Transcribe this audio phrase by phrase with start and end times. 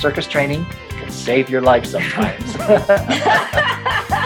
[0.00, 2.52] circus training can save your life sometimes.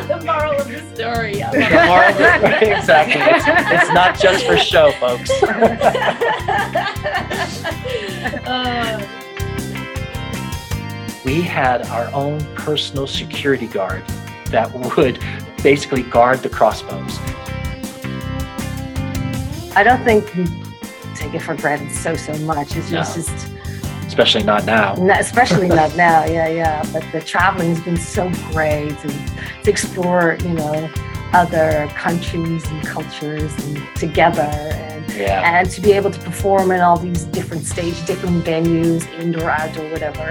[0.09, 1.35] the moral of the story.
[1.35, 3.21] the moral of the, exactly.
[3.21, 5.31] It's, it's, not just for show, folks.
[8.47, 9.07] uh,
[11.25, 14.07] we had our own personal security guard
[14.47, 15.19] that would
[15.63, 17.19] basically guard the crossbows.
[19.75, 20.45] I don't think we
[21.15, 22.77] take it for granted so so much.
[22.77, 22.99] It's no.
[23.03, 23.52] just
[24.13, 24.93] especially not now.
[25.19, 26.23] especially not now.
[26.27, 26.87] Yeah, yeah.
[26.93, 30.91] But the traveling has been so great and to explore, you know,
[31.33, 35.59] other countries and cultures and together and yeah.
[35.59, 39.89] and to be able to perform in all these different stages, different venues, indoor, outdoor,
[39.89, 40.31] whatever.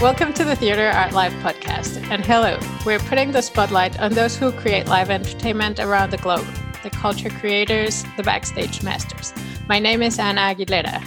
[0.00, 2.02] Welcome to the Theatre Art Life podcast.
[2.10, 6.46] And hello, we're putting the spotlight on those who create live entertainment around the globe
[6.82, 9.34] the culture creators, the backstage masters.
[9.68, 11.02] My name is Anna Aguilera.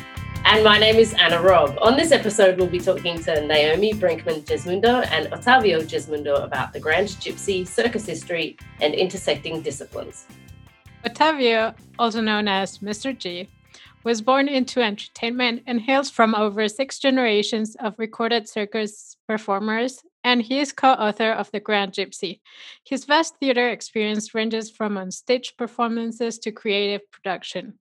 [0.45, 1.77] And my name is Anna Robb.
[1.81, 6.79] On this episode, we'll be talking to Naomi Brinkman Gesmundo and Ottavio Gesmundo about the
[6.79, 10.25] Grand Gypsy, circus history, and intersecting disciplines.
[11.05, 13.17] Ottavio, also known as Mr.
[13.17, 13.49] G,
[14.03, 20.41] was born into entertainment and hails from over six generations of recorded circus performers, and
[20.41, 22.41] he is co author of The Grand Gypsy.
[22.85, 27.79] His vast theater experience ranges from on stage performances to creative production.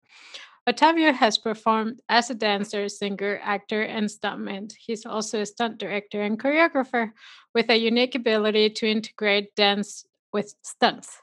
[0.68, 4.72] Ottavio has performed as a dancer, singer, actor, and stuntman.
[4.78, 7.10] He's also a stunt director and choreographer
[7.52, 11.18] with a unique ability to integrate dance with stunts.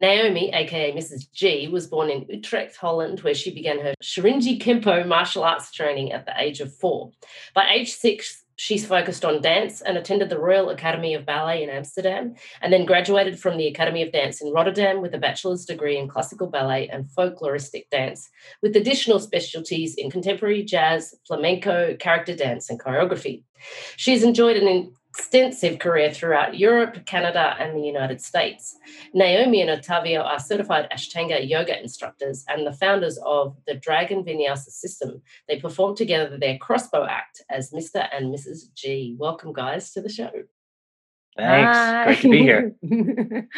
[0.00, 1.30] Naomi, aka Mrs.
[1.30, 6.12] G, was born in Utrecht, Holland, where she began her Shorinji Kempo martial arts training
[6.12, 7.12] at the age of four.
[7.54, 11.70] By age six, she's focused on dance and attended the Royal Academy of Ballet in
[11.70, 15.96] Amsterdam, and then graduated from the Academy of Dance in Rotterdam with a bachelor's degree
[15.96, 18.28] in classical ballet and folkloristic dance,
[18.62, 23.42] with additional specialties in contemporary jazz, flamenco, character dance, and choreography.
[23.96, 24.68] She's enjoyed an
[25.16, 28.76] extensive career throughout Europe, Canada, and the United States.
[29.12, 34.70] Naomi and Ottavio are certified Ashtanga yoga instructors and the founders of the Dragon Vinyasa
[34.70, 35.22] system.
[35.48, 38.08] They perform together their crossbow act as Mr.
[38.12, 38.72] and Mrs.
[38.74, 39.14] G.
[39.16, 40.32] Welcome, guys, to the show.
[41.36, 41.78] Thanks.
[41.78, 42.04] Hi.
[42.04, 43.48] Great to be here.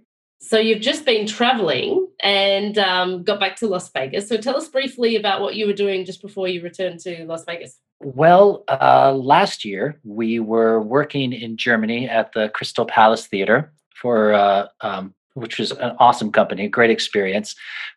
[0.40, 4.28] So you've just been traveling and um, got back to Las Vegas.
[4.28, 7.44] So tell us briefly about what you were doing just before you returned to Las
[7.44, 7.76] Vegas.
[8.00, 14.34] Well, uh, last year we were working in Germany at the Crystal Palace Theater for,
[14.34, 17.54] uh, um, which was an awesome company, great experience,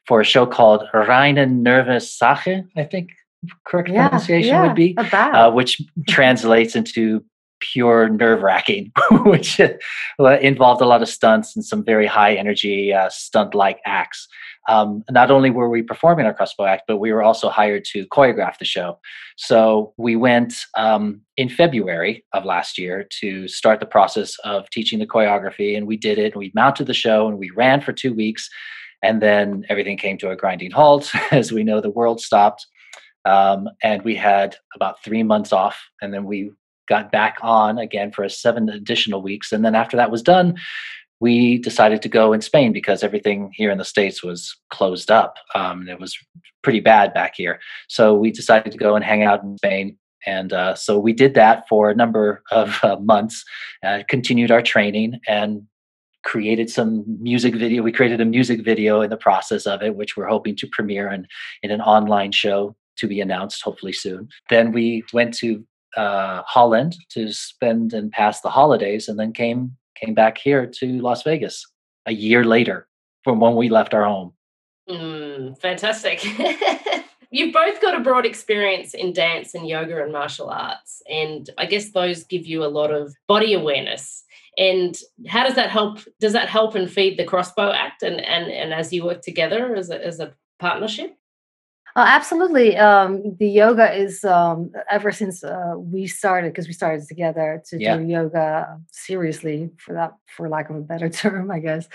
[0.07, 3.11] for a show called Reine Nervensache, I think
[3.65, 7.23] correct yeah, pronunciation yeah, would be, uh, which translates into
[7.59, 8.91] pure nerve wracking,
[9.25, 9.59] which
[10.19, 14.27] involved a lot of stunts and some very high energy uh, stunt like acts.
[14.67, 18.05] Um, not only were we performing our crossbow act, but we were also hired to
[18.07, 18.99] choreograph the show.
[19.37, 24.99] So we went um, in February of last year to start the process of teaching
[24.99, 26.33] the choreography, and we did it.
[26.33, 28.49] And we mounted the show and we ran for two weeks.
[29.03, 31.11] And then everything came to a grinding halt.
[31.31, 32.67] As we know, the world stopped.
[33.25, 35.79] Um, and we had about three months off.
[36.01, 36.51] And then we
[36.87, 39.51] got back on again for seven additional weeks.
[39.51, 40.55] And then after that was done,
[41.21, 45.35] we decided to go in Spain because everything here in the States was closed up.
[45.53, 46.17] Um, and it was
[46.63, 47.59] pretty bad back here.
[47.87, 49.97] So we decided to go and hang out in Spain.
[50.25, 53.45] And uh, so we did that for a number of uh, months,
[53.85, 55.63] uh, continued our training, and
[56.23, 57.81] created some music video.
[57.83, 61.11] We created a music video in the process of it, which we're hoping to premiere
[61.11, 61.27] in,
[61.63, 64.27] in an online show to be announced hopefully soon.
[64.49, 65.63] Then we went to
[65.97, 70.99] uh, Holland to spend and pass the holidays, and then came came back here to
[70.99, 71.65] Las Vegas
[72.05, 72.87] a year later
[73.23, 74.33] from when we left our home.
[74.89, 76.23] Mm, fantastic.
[77.31, 81.65] You've both got a broad experience in dance and yoga and martial arts, and I
[81.65, 84.25] guess those give you a lot of body awareness.
[84.57, 85.99] And how does that help?
[86.19, 89.75] Does that help and feed the crossbow act and and and as you work together
[89.75, 91.15] as a, as a partnership?
[91.95, 92.77] Oh, absolutely.
[92.77, 97.81] Um, the yoga is um, ever since uh, we started because we started together to
[97.81, 97.97] yeah.
[97.97, 101.87] do yoga seriously for that, for lack of a better term, I guess.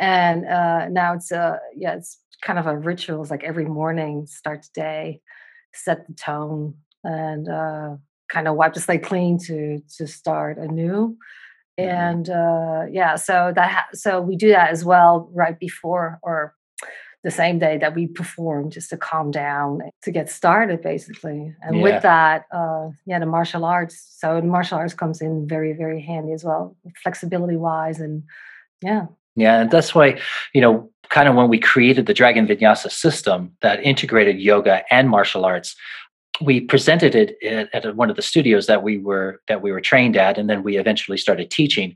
[0.00, 3.22] And uh, now it's uh, yeah, it's kind of a ritual.
[3.22, 5.20] It's like every morning, start the day,
[5.72, 6.74] set the tone,
[7.04, 7.96] and uh,
[8.28, 11.16] kind of wipe the slate clean to to start anew.
[11.78, 11.90] Mm-hmm.
[11.90, 16.54] And uh, yeah, so that ha- so we do that as well right before or
[17.24, 21.76] the same day that we perform just to calm down to get started basically and
[21.76, 21.82] yeah.
[21.82, 26.32] with that uh, yeah the martial arts so martial arts comes in very very handy
[26.32, 28.22] as well flexibility wise and
[28.82, 30.20] yeah yeah and that's why
[30.52, 35.08] you know kind of when we created the dragon vinyasa system that integrated yoga and
[35.08, 35.74] martial arts
[36.40, 39.80] we presented it at, at, one of the studios that we were that we were
[39.80, 41.94] trained at, and then we eventually started teaching.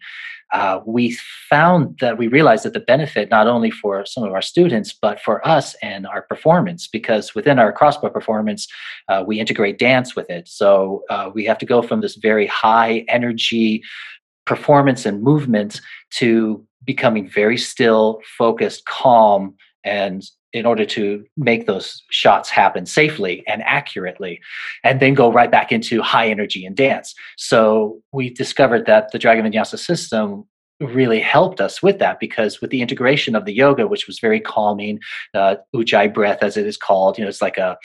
[0.52, 1.16] Uh, we
[1.50, 5.20] found that we realized that the benefit not only for some of our students but
[5.20, 8.66] for us and our performance because within our crossbow performance
[9.08, 10.48] uh, we integrate dance with it.
[10.48, 13.82] So uh, we have to go from this very high energy
[14.46, 15.80] performance and movement
[16.10, 19.54] to becoming very still focused calm
[19.84, 20.22] and
[20.52, 24.40] in order to make those shots happen safely and accurately,
[24.82, 27.14] and then go right back into high energy and dance.
[27.36, 30.44] So we discovered that the Dragon Vinyasa system
[30.80, 34.40] really helped us with that because with the integration of the yoga, which was very
[34.40, 35.00] calming,
[35.34, 37.76] uh, ujjayi breath as it is called, you know, it's like a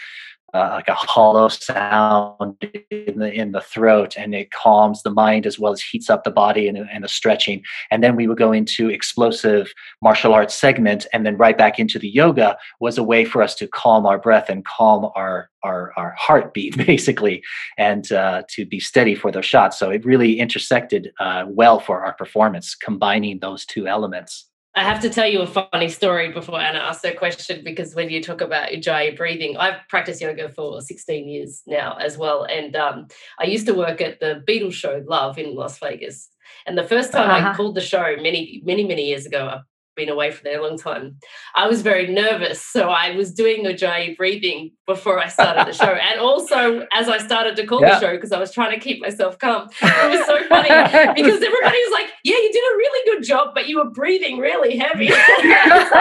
[0.54, 2.56] uh, like a hollow sound
[2.92, 6.24] in the in the throat, and it calms the mind as well as heats up
[6.24, 7.64] the body and, and the stretching.
[7.92, 11.98] And then we would go into explosive martial arts segment, and then right back into
[11.98, 15.94] the yoga was a way for us to calm our breath and calm our our,
[15.98, 17.42] our heartbeat basically,
[17.78, 19.80] and uh, to be steady for those shots.
[19.80, 24.50] So it really intersected uh, well for our performance, combining those two elements.
[24.76, 28.10] I have to tell you a funny story before Anna asks her question because when
[28.10, 32.44] you talk about ujjayi breathing, I've practiced yoga for 16 years now as well.
[32.46, 33.08] And um,
[33.40, 36.30] I used to work at the Beatles show Love in Las Vegas.
[36.66, 37.52] And the first time uh-huh.
[37.52, 39.60] I called the show many, many, many years ago,
[39.96, 41.18] been away for there a long time.
[41.56, 42.62] I was very nervous.
[42.62, 45.84] So I was doing ujjayi breathing before I started the show.
[46.14, 47.96] And also as I started to call yeah.
[47.96, 49.70] the show, because I was trying to keep myself calm.
[49.82, 50.70] It was so funny
[51.16, 54.38] because everybody was like, Yeah, you did a really good job, but you were breathing
[54.38, 55.08] really heavy.
[55.08, 56.00] and I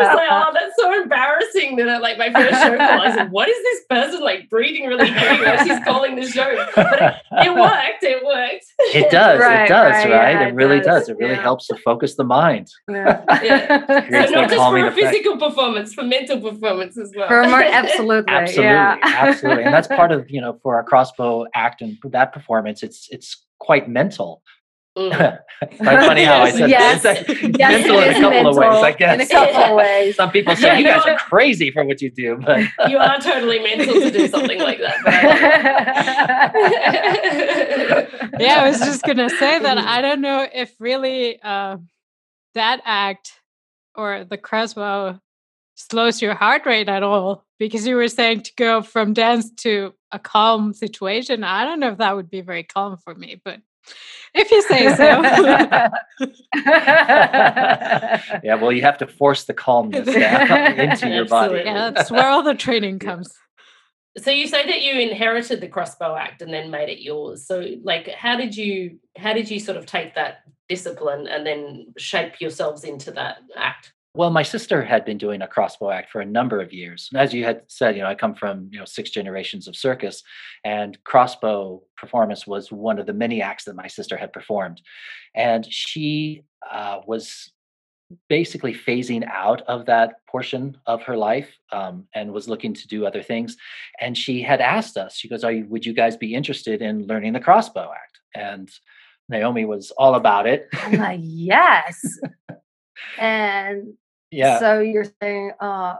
[0.00, 3.00] was like, Oh, that's so embarrassing that I like my first show call.
[3.00, 6.66] I said, What is this person like breathing really heavy while she's calling the show?
[6.74, 7.14] But it,
[7.46, 8.02] it worked.
[8.02, 8.64] It worked.
[8.94, 9.40] It does.
[9.40, 10.10] right, it does, right?
[10.10, 10.32] right?
[10.32, 11.02] Yeah, it, it, really does.
[11.02, 11.10] does.
[11.10, 11.42] It really yeah.
[11.42, 12.68] helps to focus the mind.
[12.88, 13.24] Yeah.
[13.42, 14.26] yeah.
[14.26, 17.28] so not just for a physical performance, for mental performance as well.
[17.28, 18.32] For more, absolutely.
[18.32, 18.64] absolutely.
[18.64, 18.98] Yeah.
[19.02, 19.64] absolutely.
[19.64, 23.46] And that's part of, you know, for our crossbow act and that performance, it's it's
[23.58, 24.42] quite mental.
[24.98, 25.38] Mm.
[25.60, 27.02] quite funny how I said yes.
[27.04, 27.28] that.
[27.28, 29.14] It's yes, mental in a couple mental, of ways, I guess.
[29.14, 30.16] In a couple of ways.
[30.16, 33.60] Some people say you guys are crazy for what you do, but you are totally
[33.60, 34.96] mental to do something like that.
[38.40, 41.76] yeah, I was just gonna say that I don't know if really uh,
[42.54, 43.40] that act
[43.94, 45.20] or the crossbow
[45.74, 49.94] slows your heart rate at all because you were saying to go from dance to
[50.12, 51.44] a calm situation.
[51.44, 53.60] I don't know if that would be very calm for me, but
[54.34, 55.04] if you say so.
[58.44, 61.62] yeah, well, you have to force the calmness into your body.
[61.64, 63.32] Yeah, that's where all the training comes.
[64.18, 67.46] So you say that you inherited the crossbow act and then made it yours.
[67.46, 71.92] So like how did you how did you sort of take that discipline and then
[71.98, 73.92] shape yourselves into that act?
[74.14, 77.10] Well, my sister had been doing a crossbow act for a number of years.
[77.14, 80.22] As you had said, you know, I come from, you know, six generations of circus
[80.64, 84.80] and crossbow performance was one of the many acts that my sister had performed.
[85.34, 87.52] And she uh, was
[88.28, 93.06] basically phasing out of that portion of her life um, and was looking to do
[93.06, 93.56] other things.
[94.00, 97.06] And she had asked us, she goes, Are you, would you guys be interested in
[97.06, 98.18] learning the crossbow act?
[98.34, 98.68] And
[99.30, 100.68] Naomi was all about it.
[100.72, 102.18] I'm like, yes.
[103.18, 103.94] and
[104.30, 104.58] yeah.
[104.58, 105.96] So you're saying, uh,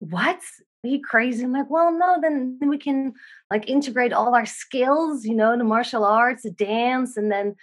[0.00, 0.40] what?
[0.84, 1.44] Are you crazy?
[1.44, 3.14] I'm like, well, no, then we can
[3.50, 7.56] like integrate all our skills, you know, the martial arts, the dance, and then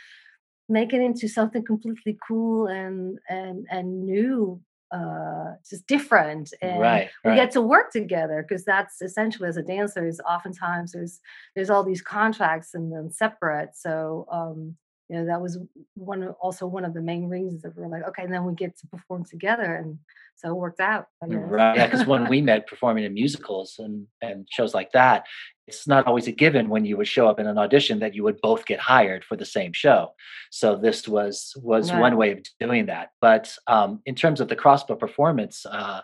[0.69, 7.09] make it into something completely cool and and and new uh just different and right,
[7.25, 7.31] right.
[7.31, 11.19] we get to work together because that's essentially as a dancer is oftentimes there's
[11.55, 14.75] there's all these contracts and then separate so um
[15.13, 15.59] you know that was
[15.93, 18.53] one also one of the main reasons that we are like okay and then we
[18.55, 19.99] get to perform together and
[20.35, 24.47] so it worked out right yeah because when we met performing in musicals and and
[24.49, 25.25] shows like that
[25.67, 28.23] it's not always a given when you would show up in an audition that you
[28.23, 30.13] would both get hired for the same show.
[30.51, 32.01] So this was was right.
[32.01, 33.11] one way of doing that.
[33.21, 36.01] But um in terms of the crossbow performance uh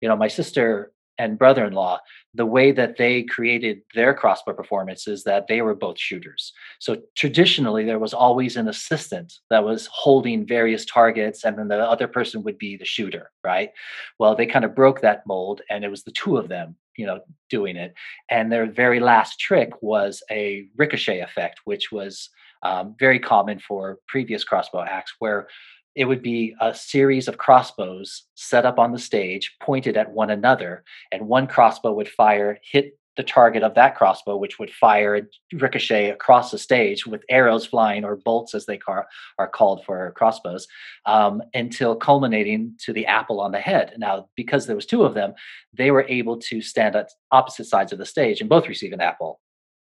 [0.00, 1.98] you know my sister and brother-in-law
[2.34, 6.52] the way that they created their crossbow performance is that they were both shooters.
[6.80, 11.78] So traditionally there was always an assistant that was holding various targets and then the
[11.78, 13.70] other person would be the shooter right?
[14.18, 17.06] Well they kind of broke that mold and it was the two of them you
[17.06, 17.94] know doing it.
[18.30, 22.30] And their very last trick was a ricochet effect which was
[22.62, 25.48] um, very common for previous crossbow acts where
[25.94, 30.30] it would be a series of crossbows set up on the stage, pointed at one
[30.30, 35.14] another, and one crossbow would fire, hit the target of that crossbow, which would fire
[35.14, 39.06] and ricochet across the stage with arrows flying or bolts, as they car-
[39.38, 40.66] are called for crossbows,
[41.04, 43.92] um, until culminating to the apple on the head.
[43.98, 45.34] Now, because there was two of them,
[45.74, 49.02] they were able to stand at opposite sides of the stage and both receive an
[49.02, 49.40] apple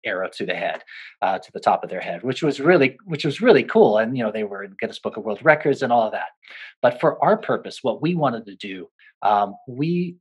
[0.06, 0.84] arrow to the head,
[1.22, 3.98] uh, to the top of their head, which was really, which was really cool.
[3.98, 6.30] And you know, they were in Guinness Book of World Records and all of that.
[6.82, 8.90] But for our purpose, what we wanted to do,
[9.22, 10.18] um, we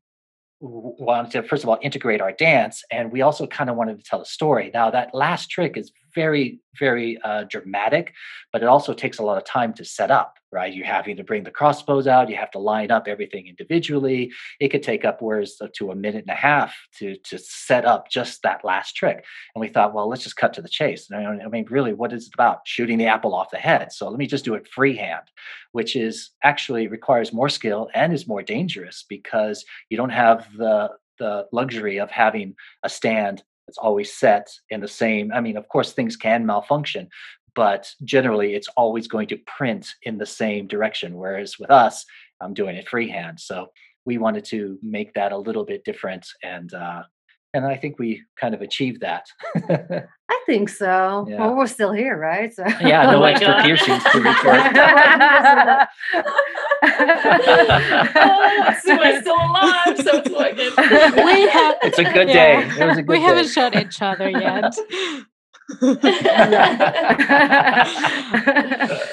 [0.60, 4.04] wanted to first of all integrate our dance and we also kind of wanted to
[4.04, 8.12] tell a story now that last trick is very very uh, dramatic
[8.52, 10.72] but it also takes a lot of time to set up right?
[10.72, 14.32] You're having to bring the crossbows out you have to line up everything individually.
[14.60, 18.42] It could take upwards to a minute and a half to to set up just
[18.42, 19.24] that last trick.
[19.54, 21.10] And we thought well let's just cut to the chase.
[21.12, 23.92] I mean really what is it about shooting the apple off the head?
[23.92, 25.24] So let me just do it freehand
[25.72, 30.88] which is actually requires more skill and is more dangerous because you don't have the
[31.18, 32.54] the luxury of having
[32.84, 37.08] a stand it's always set in the same i mean of course things can malfunction
[37.54, 42.04] but generally it's always going to print in the same direction whereas with us
[42.40, 43.66] i'm doing it freehand so
[44.06, 47.02] we wanted to make that a little bit different and uh
[47.54, 49.26] and i think we kind of achieved that
[50.28, 51.38] i think so yeah.
[51.38, 52.64] well we're still here right so.
[52.80, 54.60] yeah no oh extra piercings to report
[56.86, 60.70] oh, so we're still alive, so it's working.
[61.24, 62.34] We have, it's a good yeah.
[62.34, 62.62] day.
[62.80, 63.22] It was a good we day.
[63.22, 64.74] haven't shot each other yet.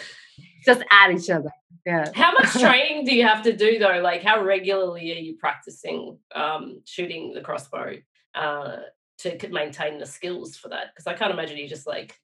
[0.66, 1.50] Just at each other.
[1.86, 2.12] Yeah.
[2.13, 4.01] How much training do you have to do though?
[4.04, 7.96] Like, how regularly are you practicing um, shooting the crossbow
[8.36, 8.78] uh,
[9.20, 10.88] to maintain the skills for that?
[10.94, 12.20] Because I can't imagine you just like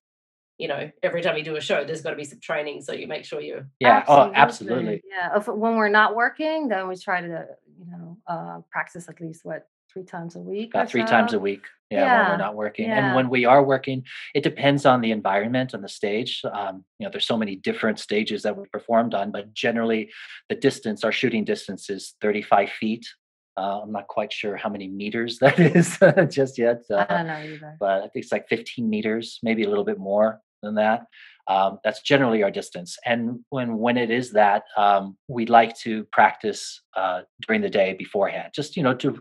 [0.57, 2.91] you know, every time you do a show, there's got to be some training so
[2.91, 3.67] you make sure you're.
[3.79, 3.97] Yeah.
[3.97, 4.29] Absolutely.
[4.29, 5.03] Oh, absolutely.
[5.09, 5.37] Yeah.
[5.37, 7.45] If, when we're not working, then we try to,
[7.79, 10.73] you know, uh, practice at least what three times a week.
[10.73, 11.07] About three so.
[11.07, 11.65] times a week.
[11.89, 13.07] Yeah, yeah, when we're not working, yeah.
[13.07, 14.03] and when we are working,
[14.35, 16.41] it depends on the environment on the stage.
[16.43, 20.11] Um, you know, there's so many different stages that we performed on, but generally,
[20.49, 23.07] the distance, our shooting distance is 35 feet.
[23.55, 25.97] Uh, I'm not quite sure how many meters that is
[26.35, 26.81] just yet.
[26.91, 27.77] Uh, I don't know either.
[27.79, 31.01] But I think it's like 15 meters, maybe a little bit more than that.
[31.47, 32.97] Um, that's generally our distance.
[33.05, 37.93] And when when it is that, um, we like to practice uh, during the day
[37.93, 39.19] beforehand, just you know to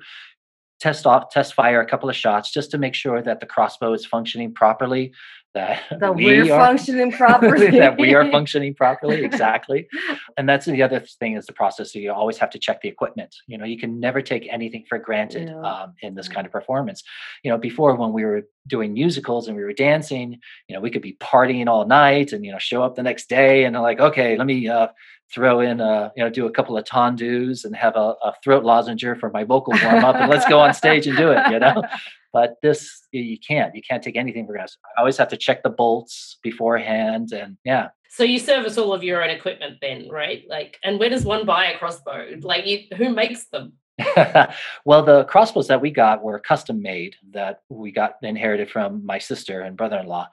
[0.80, 3.92] test off, test fire a couple of shots, just to make sure that the crossbow
[3.92, 5.12] is functioning properly,
[5.56, 9.88] that, that we are functioning properly that we are functioning properly exactly.
[10.38, 12.88] And that's the other thing is the process so you always have to check the
[12.88, 13.34] equipment.
[13.46, 15.60] You know you can never take anything for granted yeah.
[15.70, 17.02] um, in this kind of performance.
[17.42, 20.90] You know before when we were doing musicals and we were dancing you know we
[20.90, 24.00] could be partying all night and you know show up the next day and like
[24.00, 24.88] okay let me uh,
[25.32, 28.64] throw in a you know do a couple of tendus and have a, a throat
[28.64, 31.58] lozenger for my vocal warm up and let's go on stage and do it you
[31.58, 31.82] know
[32.36, 35.62] but this you can't you can't take anything for granted i always have to check
[35.62, 40.44] the bolts beforehand and yeah so you service all of your own equipment then right
[40.48, 43.72] like and where does one buy a crossbow like you, who makes them
[44.84, 49.18] well, the crossbows that we got were custom made that we got inherited from my
[49.18, 50.28] sister and brother in law.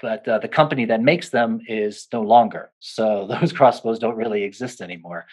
[0.00, 2.70] But uh, the company that makes them is no longer.
[2.78, 5.26] So those crossbows don't really exist anymore.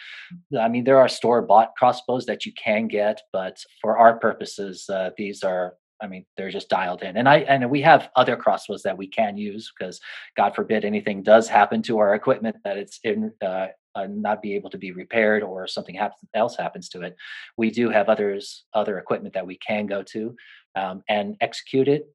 [0.58, 4.90] I mean, there are store bought crossbows that you can get, but for our purposes,
[4.90, 7.16] uh, these are I mean, they're just dialed in.
[7.16, 10.00] And I and we have other crossbows that we can use because
[10.36, 14.54] God forbid anything does happen to our equipment that it's in uh, uh, not be
[14.54, 15.98] able to be repaired or something
[16.34, 17.16] else happens to it.
[17.56, 20.36] We do have others other equipment that we can go to
[20.74, 22.06] um, and execute it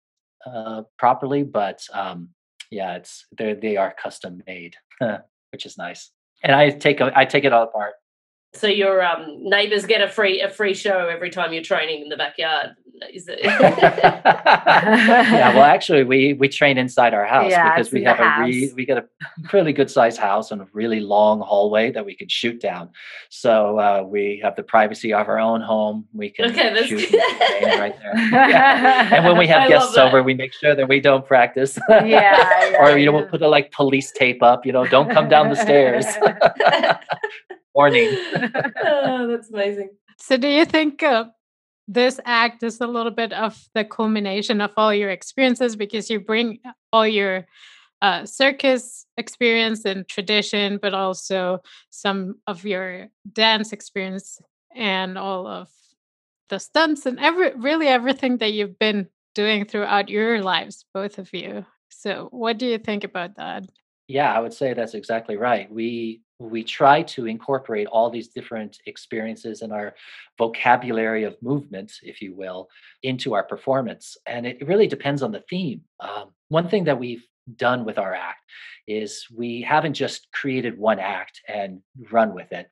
[0.45, 1.43] uh, properly.
[1.43, 2.29] But um,
[2.69, 4.75] yeah, it's they they are custom made,
[5.51, 6.11] which is nice.
[6.43, 7.93] And I take I take it all apart.
[8.53, 12.10] So your um, neighbors get a free a free show every time you're training in
[12.10, 12.75] the backyard.
[13.12, 13.39] Is it?
[13.43, 14.22] yeah,
[15.55, 18.86] well, actually, we we train inside our house yeah, because we have a re, we
[18.86, 19.05] got a
[19.51, 22.89] really good sized house and a really long hallway that we can shoot down.
[23.29, 26.05] So uh, we have the privacy of our own home.
[26.13, 28.13] We can okay, shoot right there.
[28.51, 29.15] Yeah.
[29.15, 31.79] And when we have I guests over, we make sure that we don't practice.
[31.89, 34.65] yeah, yeah or you know, we'll put a like police tape up.
[34.65, 36.05] You know, don't come down the stairs.
[37.74, 38.10] Warning.
[38.84, 39.90] oh, that's amazing.
[40.18, 41.04] So, do you think?
[41.04, 41.25] Uh,
[41.88, 46.22] this act is a little bit of the culmination of all your experiences because you
[46.22, 46.60] bring
[46.94, 47.46] all your
[48.01, 51.60] uh, circus experience and tradition, but also
[51.90, 54.40] some of your dance experience
[54.74, 55.70] and all of
[56.50, 61.34] the stunts and every really everything that you've been doing throughout your lives, both of
[61.34, 61.66] you.
[61.90, 63.66] So, what do you think about that?
[64.08, 65.72] Yeah, I would say that's exactly right.
[65.72, 69.93] We we try to incorporate all these different experiences and our
[70.38, 72.67] vocabulary of movement, if you will,
[73.03, 74.17] into our performance.
[74.25, 75.81] And it really depends on the theme.
[76.00, 77.24] Um, one thing that we've
[77.55, 78.39] done with our act
[78.88, 81.81] is we haven't just created one act and
[82.12, 82.67] run with it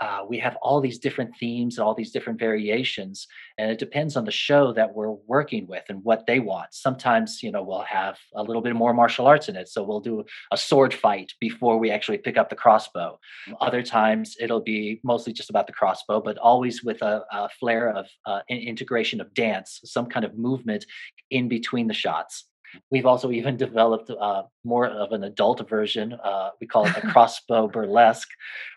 [0.00, 3.26] uh, we have all these different themes, and all these different variations,
[3.58, 6.72] and it depends on the show that we're working with and what they want.
[6.72, 10.00] Sometimes, you know, we'll have a little bit more martial arts in it, so we'll
[10.00, 13.18] do a sword fight before we actually pick up the crossbow.
[13.60, 17.90] Other times, it'll be mostly just about the crossbow, but always with a, a flair
[17.90, 20.86] of uh, integration of dance, some kind of movement
[21.30, 22.44] in between the shots.
[22.90, 26.12] We've also even developed uh, more of an adult version.
[26.12, 28.28] Uh, we call it the crossbow burlesque,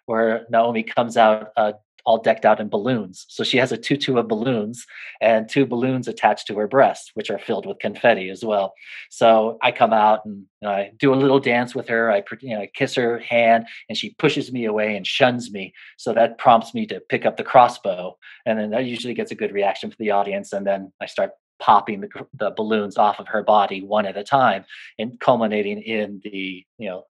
[0.05, 1.74] where Naomi comes out uh,
[2.05, 3.25] all decked out in balloons.
[3.29, 4.86] So she has a tutu of balloons
[5.19, 8.74] and two balloons attached to her breasts, which are filled with confetti as well.
[9.10, 12.12] So I come out and you know, I do a little dance with her.
[12.12, 15.74] I, you know, I kiss her hand and she pushes me away and shuns me.
[15.98, 18.17] So that prompts me to pick up the crossbow.
[18.45, 20.53] And then that usually gets a good reaction from the audience.
[20.53, 21.31] And then I start
[21.62, 24.65] popping the, the balloons off of her body one at a time
[25.00, 27.06] and culminating in the you know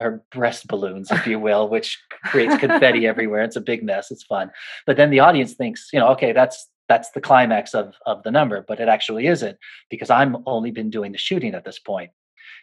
[0.00, 3.44] her breast balloons if you will which creates confetti everywhere.
[3.44, 4.10] It's a big mess.
[4.10, 4.50] It's fun.
[4.86, 8.30] But then the audience thinks you know okay that's that's the climax of of the
[8.30, 9.56] number but it actually isn't
[9.88, 12.10] because i'm only been doing the shooting at this point.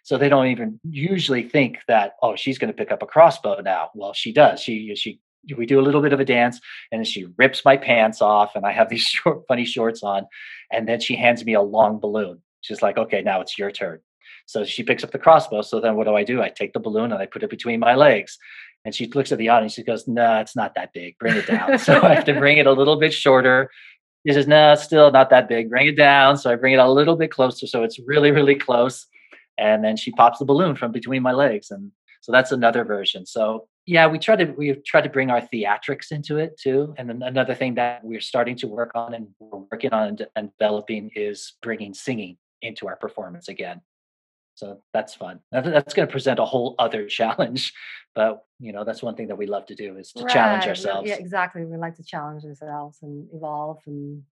[0.03, 3.61] So they don't even usually think that oh she's going to pick up a crossbow
[3.61, 3.91] now.
[3.93, 4.59] Well she does.
[4.59, 5.21] She she
[5.57, 6.59] we do a little bit of a dance
[6.91, 10.25] and she rips my pants off and i have these short funny shorts on
[10.71, 12.41] and then she hands me a long balloon.
[12.61, 13.99] She's like okay now it's your turn.
[14.45, 16.41] So she picks up the crossbow so then what do i do?
[16.41, 18.37] I take the balloon and i put it between my legs.
[18.83, 21.35] And she looks at the audience she goes no nah, it's not that big bring
[21.35, 21.77] it down.
[21.79, 23.69] So i have to bring it a little bit shorter.
[24.25, 26.37] She says no nah, still not that big bring it down.
[26.37, 29.07] So i bring it a little bit closer so it's really really close.
[29.57, 33.25] And then she pops the balloon from between my legs and so that's another version.
[33.25, 37.09] So yeah we try to we try to bring our theatrics into it too and
[37.09, 41.09] then another thing that we're starting to work on and we're working on and developing
[41.15, 43.81] is bringing singing into our performance again.
[44.53, 45.39] So that's fun.
[45.51, 47.73] That's going to present a whole other challenge
[48.13, 50.33] but you know that's one thing that we love to do is to right.
[50.33, 51.07] challenge ourselves.
[51.07, 54.23] yeah exactly we like to challenge ourselves and evolve and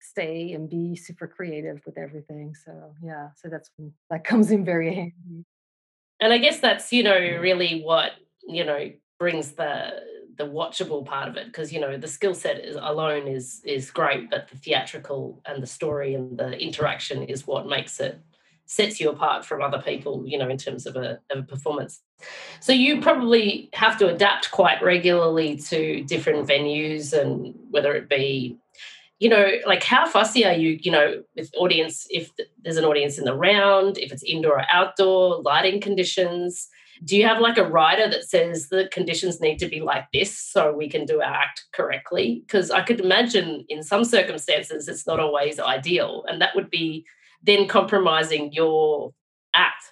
[0.00, 3.70] stay and be super creative with everything so yeah so that's
[4.10, 5.44] that comes in very handy.
[6.20, 7.40] And i guess that's you know mm-hmm.
[7.40, 8.12] really what
[8.46, 10.02] you know brings the
[10.36, 14.30] the watchable part of it because you know the skill set alone is is great
[14.30, 18.20] but the theatrical and the story and the interaction is what makes it
[18.66, 22.00] sets you apart from other people you know in terms of a, of a performance.
[22.60, 28.58] So you probably have to adapt quite regularly to different venues and whether it be
[29.18, 32.30] you know like how fussy are you you know with audience if
[32.62, 36.68] there's an audience in the round if it's indoor or outdoor lighting conditions
[37.04, 40.38] do you have like a writer that says the conditions need to be like this
[40.38, 42.42] so we can do our act correctly?
[42.46, 47.04] Because i could imagine in some circumstances it's not always ideal and that would be
[47.42, 49.12] then compromising your
[49.54, 49.82] act.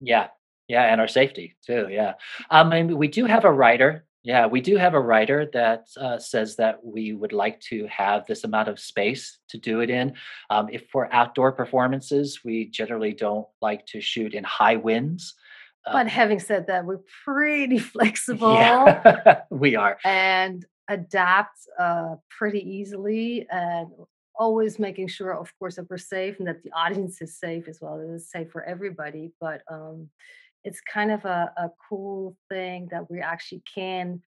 [0.00, 0.28] Yeah.
[0.68, 2.14] Yeah and our safety too yeah.
[2.50, 5.86] Um, I mean, we do have a writer yeah we do have a writer that
[6.00, 9.90] uh, says that we would like to have this amount of space to do it
[9.90, 10.14] in.
[10.50, 15.34] Um, if for outdoor performances we generally don't like to shoot in high winds
[15.84, 18.54] but um, having said that, we're pretty flexible.
[18.54, 19.98] Yeah, we are.
[20.04, 23.88] And adapt uh, pretty easily and
[24.34, 27.78] always making sure, of course, that we're safe and that the audience is safe as
[27.80, 28.00] well.
[28.14, 29.32] It's safe for everybody.
[29.40, 30.08] But um,
[30.64, 34.22] it's kind of a, a cool thing that we actually can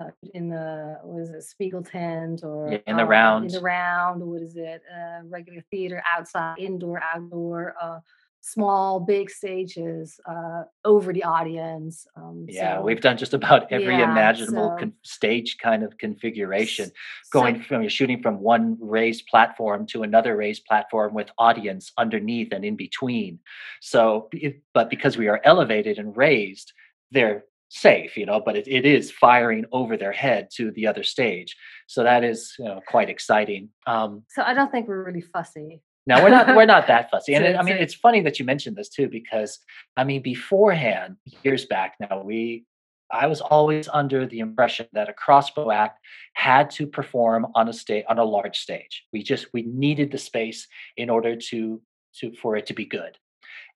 [0.00, 3.52] uh, in the what is it Spiegel tent or yeah, in the uh, round in
[3.52, 8.00] the round or what is it uh, regular theater outside indoor outdoor uh,
[8.44, 12.06] small, big stages uh, over the audience.
[12.14, 15.96] Um, yeah, so, we've done just about every yeah, imaginable so, con- stage kind of
[15.96, 16.90] configuration,
[17.32, 22.52] going so, from shooting from one raised platform to another raised platform with audience underneath
[22.52, 23.38] and in between.
[23.80, 26.74] So, it, but because we are elevated and raised,
[27.12, 31.02] they're safe, you know, but it, it is firing over their head to the other
[31.02, 31.56] stage.
[31.86, 33.70] So that is you know, quite exciting.
[33.86, 36.54] Um, so I don't think we're really fussy no, we're not.
[36.54, 37.34] We're not that fussy.
[37.34, 39.58] And I mean, it's funny that you mentioned this too, because
[39.96, 42.66] I mean, beforehand, years back now, we,
[43.10, 46.00] I was always under the impression that a crossbow act
[46.34, 49.04] had to perform on a stage on a large stage.
[49.12, 51.80] We just we needed the space in order to
[52.20, 53.16] to for it to be good.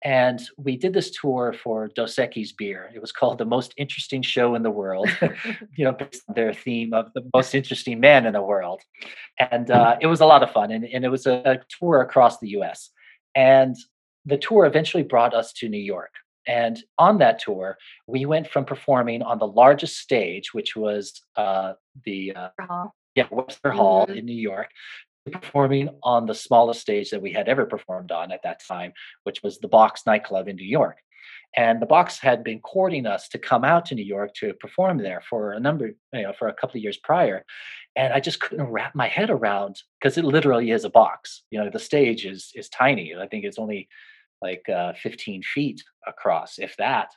[0.05, 2.91] And we did this tour for Dos Equis beer.
[2.95, 5.09] It was called The Most Interesting Show in the World,
[5.77, 8.81] you know, based on their theme of the most interesting man in the world.
[9.39, 10.71] And uh, it was a lot of fun.
[10.71, 12.91] And, and it was a, a tour across the US.
[13.35, 13.77] And
[14.25, 16.13] the tour eventually brought us to New York.
[16.47, 21.75] And on that tour, we went from performing on the largest stage, which was uh,
[22.05, 24.19] the uh, yeah Webster Hall mm-hmm.
[24.19, 24.71] in New York,
[25.29, 28.93] performing on the smallest stage that we had ever performed on at that time,
[29.25, 30.99] which was the Box nightclub in New York.
[31.57, 34.99] And the Box had been courting us to come out to New York to perform
[34.99, 37.45] there for a number, you know, for a couple of years prior.
[37.97, 41.43] And I just couldn't wrap my head around because it literally is a box.
[41.51, 43.15] You know, the stage is is tiny.
[43.15, 43.89] I think it's only
[44.43, 47.11] like uh, 15 feet across, if that.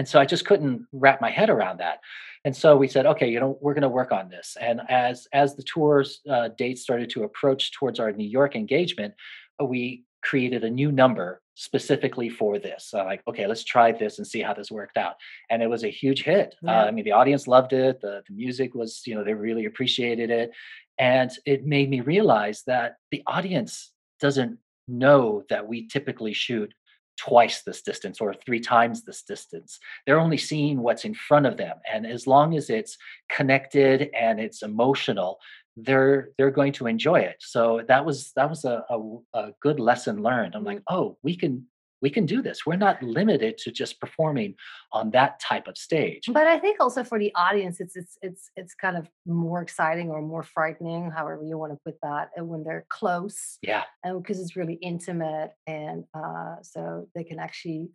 [0.00, 2.00] And so I just couldn't wrap my head around that.
[2.46, 4.56] And so we said, okay, you know, we're going to work on this.
[4.58, 9.12] And as as the tour's uh, dates started to approach towards our New York engagement,
[9.60, 12.94] uh, we created a new number specifically for this.
[12.94, 15.16] Uh, like, okay, let's try this and see how this worked out.
[15.50, 16.54] And it was a huge hit.
[16.66, 16.80] Uh, yeah.
[16.80, 18.00] Uh, I mean, the audience loved it.
[18.00, 20.52] The, the music was, you know, they really appreciated it.
[20.98, 24.56] And it made me realize that the audience doesn't
[24.88, 26.72] know that we typically shoot
[27.20, 29.78] twice this distance or three times this distance.
[30.06, 31.76] They're only seeing what's in front of them.
[31.92, 32.96] And as long as it's
[33.28, 35.38] connected and it's emotional,
[35.76, 37.36] they're they're going to enjoy it.
[37.40, 38.98] So that was that was a, a,
[39.34, 40.54] a good lesson learned.
[40.54, 41.66] I'm like, oh, we can
[42.02, 42.64] we can do this.
[42.66, 44.54] We're not limited to just performing
[44.92, 46.24] on that type of stage.
[46.28, 50.10] But I think also for the audience, it's it's it's it's kind of more exciting
[50.10, 53.58] or more frightening, however you want to put that, when they're close.
[53.62, 53.84] Yeah.
[54.04, 57.90] And because it's really intimate, and uh, so they can actually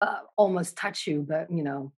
[0.00, 1.92] uh, almost touch you, but you know,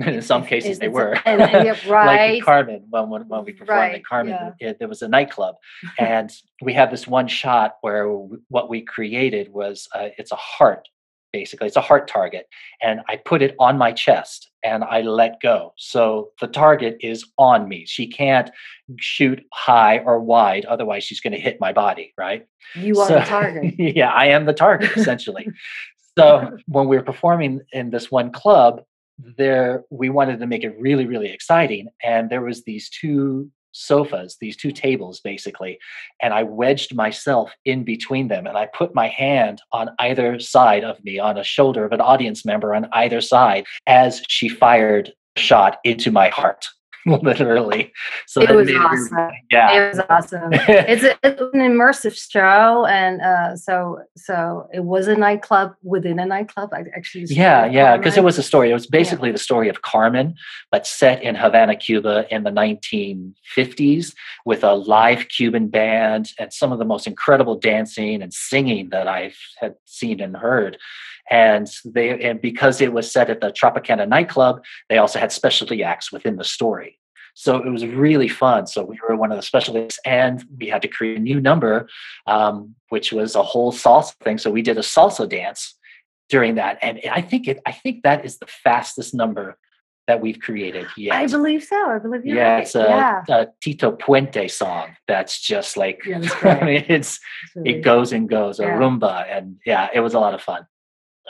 [0.06, 1.18] in some cases they were.
[1.24, 2.34] and, and, yeah, right.
[2.34, 4.70] like Carmen when, when, when we performed right, in Carmen yeah.
[4.70, 5.56] it, there was a nightclub.
[5.98, 6.32] And
[6.62, 8.08] we have this one shot where
[8.48, 10.88] what we created was uh, it's a heart
[11.32, 11.68] basically.
[11.68, 12.48] It's a heart target.
[12.82, 15.72] And I put it on my chest and I let go.
[15.76, 17.86] So the target is on me.
[17.86, 18.50] She can't
[18.98, 22.46] shoot high or wide otherwise she's going to hit my body right?
[22.74, 23.74] You are so, the target.
[23.78, 25.48] Yeah I am the target essentially.
[26.18, 28.82] So when we were performing in this one club
[29.36, 34.36] there we wanted to make it really really exciting and there was these two sofas
[34.40, 35.78] these two tables basically
[36.20, 40.82] and i wedged myself in between them and i put my hand on either side
[40.82, 45.12] of me on a shoulder of an audience member on either side as she fired
[45.36, 46.66] shot into my heart
[47.22, 47.92] literally.
[48.26, 49.16] So it was awesome.
[49.16, 50.48] Me, yeah, it was awesome.
[50.52, 56.18] it's, a, it's, an immersive show, and uh, so so it was a nightclub within
[56.18, 56.70] a nightclub.
[56.72, 58.70] I actually yeah yeah because it was a story.
[58.70, 59.34] It was basically yeah.
[59.34, 60.34] the story of Carmen,
[60.70, 66.72] but set in Havana, Cuba, in the 1950s with a live Cuban band and some
[66.72, 70.78] of the most incredible dancing and singing that I've had seen and heard
[71.30, 75.82] and they and because it was set at the Tropicana nightclub, they also had specialty
[75.82, 76.98] acts within the story.
[77.34, 78.66] So it was really fun.
[78.66, 81.88] So we were one of the specialists, and we had to create a new number,
[82.26, 84.38] um, which was a whole salsa thing.
[84.38, 85.76] So we did a salsa dance
[86.28, 87.60] during that, and I think it.
[87.64, 89.56] I think that is the fastest number
[90.06, 91.14] that we've created yet.
[91.14, 91.76] I believe so.
[91.88, 92.62] I believe you yeah, right.
[92.62, 93.22] it's a, yeah.
[93.28, 97.20] a, Tito Puente song that's just like yeah, I mean, it's
[97.54, 100.66] really, it goes and goes a rumba, and yeah, it was a lot of fun.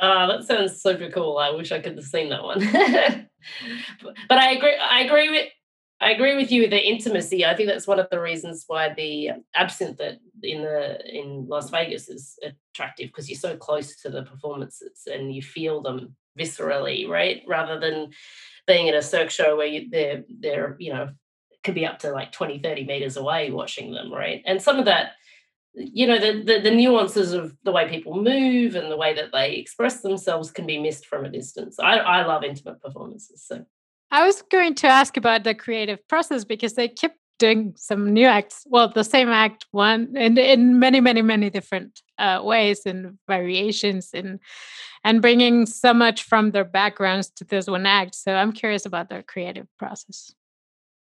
[0.01, 1.39] Ah, that sounds super cool.
[1.39, 2.61] I wish I could have seen that one.
[4.29, 4.77] but I agree.
[4.77, 5.49] I agree with.
[6.03, 6.63] I agree with you.
[6.63, 7.45] With the intimacy.
[7.45, 11.71] I think that's one of the reasons why the absinthe that in the in Las
[11.71, 17.07] Vegas is attractive because you're so close to the performances and you feel them viscerally,
[17.09, 17.43] right?
[17.47, 18.11] Rather than
[18.67, 21.11] being at a Cirque show where you, they're they're you know
[21.63, 24.87] could be up to like 20 30 meters away watching them right and some of
[24.87, 25.13] that
[25.75, 29.31] you know the, the, the nuances of the way people move and the way that
[29.33, 31.79] they express themselves can be missed from a distance.
[31.79, 33.65] I, I love intimate performances so.
[34.13, 38.27] I was going to ask about the creative process because they kept doing some new
[38.27, 43.19] acts well the same act one and in many many many different uh, ways and
[43.27, 44.39] variations and
[45.05, 48.15] and bringing so much from their backgrounds to this one act.
[48.15, 50.35] So i'm curious about their creative process.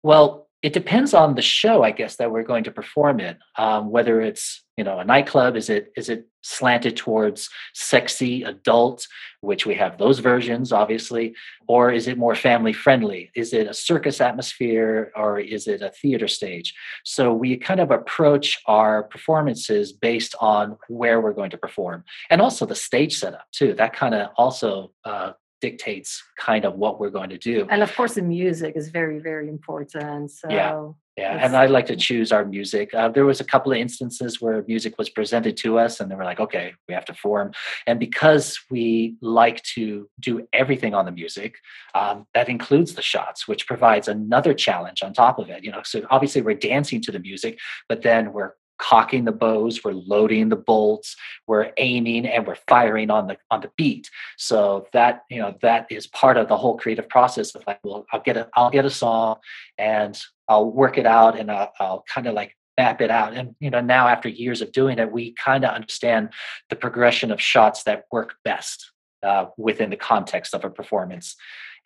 [0.03, 3.37] Well it depends on the show, I guess, that we're going to perform in.
[3.57, 9.07] Um, whether it's you know a nightclub, is it is it slanted towards sexy adult,
[9.41, 11.35] which we have those versions, obviously,
[11.69, 13.31] or is it more family friendly?
[13.37, 16.75] Is it a circus atmosphere or is it a theater stage?
[17.05, 22.41] So we kind of approach our performances based on where we're going to perform, and
[22.41, 23.75] also the stage setup too.
[23.75, 27.67] That kind of also uh, dictates kind of what we're going to do.
[27.71, 30.31] And of course, the music is very, very important.
[30.31, 31.45] So yeah, yeah.
[31.45, 32.95] And I like to choose our music.
[32.95, 36.15] Uh, there was a couple of instances where music was presented to us, and they
[36.15, 37.53] were like, "Okay, we have to form."
[37.87, 41.57] And because we like to do everything on the music,
[41.95, 45.65] um, that includes the shots, which provides another challenge on top of it.
[45.65, 49.83] You know, so obviously we're dancing to the music, but then we're cocking the bows,
[49.85, 54.11] we're loading the bolts, we're aiming, and we're firing on the on the beat.
[54.37, 58.07] So that you know that is part of the whole creative process of like, well,
[58.13, 59.37] I'll get a I'll get a song,
[59.77, 63.35] and I'll work it out, and I'll, I'll kind of like map it out.
[63.35, 66.31] And you know now after years of doing it, we kind of understand
[66.71, 71.37] the progression of shots that work best uh, within the context of a performance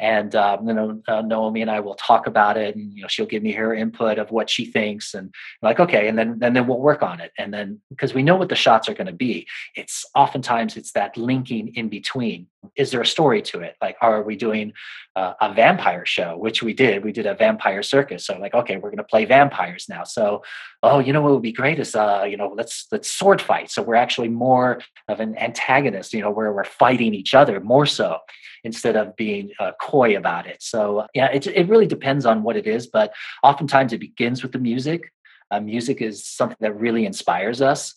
[0.03, 3.09] and um, you know uh, Naomi and I will talk about it, and you know
[3.09, 6.55] she'll give me her input of what she thinks, and like okay, and then and
[6.55, 9.07] then we'll work on it, and then because we know what the shots are going
[9.07, 12.49] to be, it's oftentimes it's that linking in between.
[12.77, 13.77] Is there a story to it?
[13.83, 14.73] Like, are we doing
[15.17, 17.05] uh, a vampire show, which we did?
[17.05, 20.05] We did a vampire circus, so like okay, we're going to play vampires now.
[20.05, 20.43] So
[20.83, 23.71] oh, you know what would be great is uh, you know let's let's sword fight.
[23.71, 27.87] So we're actually more of an antagonist, you know, where we're fighting each other more
[27.87, 28.19] so
[28.65, 30.63] instead of being uh, coy about it.
[30.63, 34.53] So yeah, it it really depends on what it is, but oftentimes it begins with
[34.53, 35.13] the music.
[35.51, 37.95] Uh, music is something that really inspires us,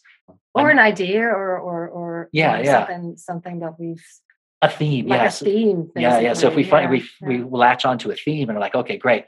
[0.53, 4.03] or an idea, or or or yeah, yeah, something something that we've
[4.61, 5.41] a theme, like yes.
[5.41, 5.91] a theme.
[5.95, 6.33] Yeah, yeah.
[6.33, 7.27] So if we yeah, find we yeah.
[7.27, 9.25] we latch onto a theme and we're like, okay, great.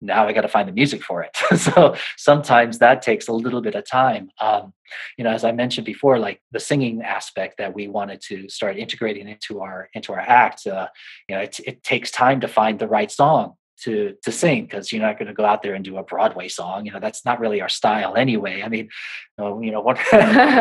[0.00, 1.34] Now I got to find the music for it.
[1.58, 4.28] so sometimes that takes a little bit of time.
[4.38, 4.74] Um,
[5.16, 8.76] you know, as I mentioned before, like the singing aspect that we wanted to start
[8.76, 10.66] integrating into our into our act.
[10.66, 10.88] Uh,
[11.28, 14.92] you know, it, it takes time to find the right song to to sing because
[14.92, 16.86] you're not going to go out there and do a Broadway song.
[16.86, 18.62] You know, that's not really our style anyway.
[18.62, 18.88] I mean,
[19.38, 19.98] you know, you know what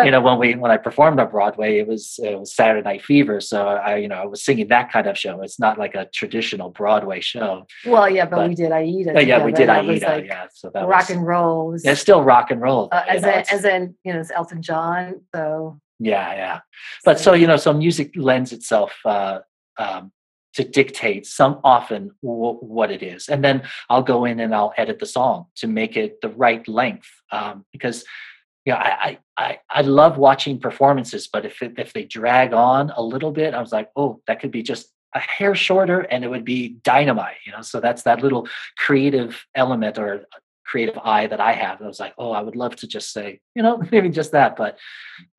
[0.06, 3.04] you know when we when I performed on Broadway, it was it was Saturday Night
[3.04, 5.42] Fever, so I you know I was singing that kind of show.
[5.42, 7.66] It's not like a traditional Broadway show.
[7.86, 9.18] Well, yeah, but, but we did Aida.
[9.18, 10.06] Uh, yeah, we did Aida.
[10.08, 11.76] Like yeah, so that rock was, and roll.
[11.82, 12.90] It's still rock and roll.
[12.92, 15.22] uh, as know, in, as in you know, it's Elton John.
[15.34, 16.60] So yeah, yeah.
[17.06, 19.40] But so you know, so music lends itself uh,
[19.78, 20.12] um,
[20.54, 24.74] to dictate some often w- what it is, and then I'll go in and I'll
[24.78, 28.04] edit the song to make it the right length um, because.
[28.66, 33.04] Yeah, I, I I love watching performances, but if it, if they drag on a
[33.04, 36.30] little bit, I was like, oh, that could be just a hair shorter, and it
[36.30, 37.62] would be dynamite, you know.
[37.62, 40.26] So that's that little creative element or
[40.66, 41.82] creative eye that I have.
[41.82, 44.56] I was like, oh, I would love to just say, you know, maybe just that,
[44.56, 44.80] but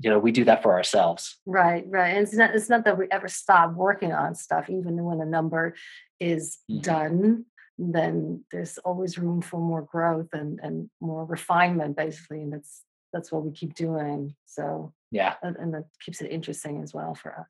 [0.00, 1.38] you know, we do that for ourselves.
[1.46, 2.14] right, right.
[2.16, 5.26] And it's not it's not that we ever stop working on stuff, even when a
[5.26, 5.74] number
[6.20, 6.82] is Mhm.
[6.82, 7.44] done.
[7.78, 12.82] Then there's always room for more growth and and more refinement, basically, and that's
[13.12, 14.34] that's what we keep doing.
[14.46, 15.34] So Yeah.
[15.42, 17.46] and and that keeps it interesting as well for us.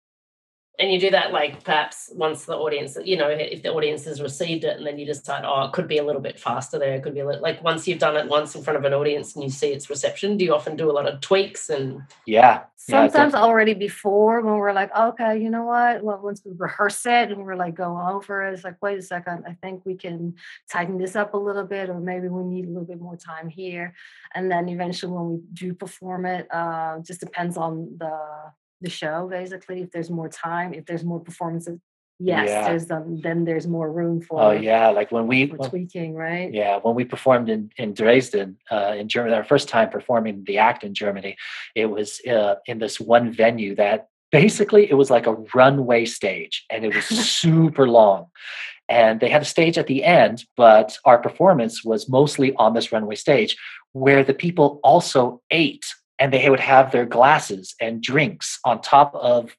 [0.76, 4.20] And you do that like perhaps once the audience, you know, if the audience has
[4.20, 6.94] received it and then you decide, oh, it could be a little bit faster there,
[6.94, 8.92] it could be a little like once you've done it once in front of an
[8.92, 12.02] audience and you see its reception, do you often do a lot of tweaks and
[12.26, 12.64] Yeah.
[12.88, 16.02] yeah, Sometimes def- already before when we're like, okay, you know what?
[16.02, 19.02] Well, once we rehearse it and we're like going over it, it's like, wait a
[19.02, 20.34] second, I think we can
[20.68, 23.48] tighten this up a little bit, or maybe we need a little bit more time
[23.48, 23.94] here.
[24.34, 28.18] And then eventually when we do perform it, uh, just depends on the
[28.84, 29.82] the show, basically.
[29.84, 31.76] If there's more time, if there's more performances,
[32.18, 32.68] yes, Yeah.
[32.68, 36.48] there's the, then there's more room for, oh yeah, like when we when- tweaking, right?
[36.60, 40.56] yeah when we performed in in Dresden uh, in Germany, our first time performing the
[40.68, 41.32] act in Germany,
[41.82, 43.98] it was uh, in this one venue that
[44.30, 47.04] basically it was like a runway stage and it was
[47.42, 48.22] super long.
[48.88, 52.92] And they had a stage at the end, but our performance was mostly on this
[52.92, 53.52] runway stage
[53.92, 55.86] where the people also ate
[56.18, 59.57] and they would have their glasses and drinks on top of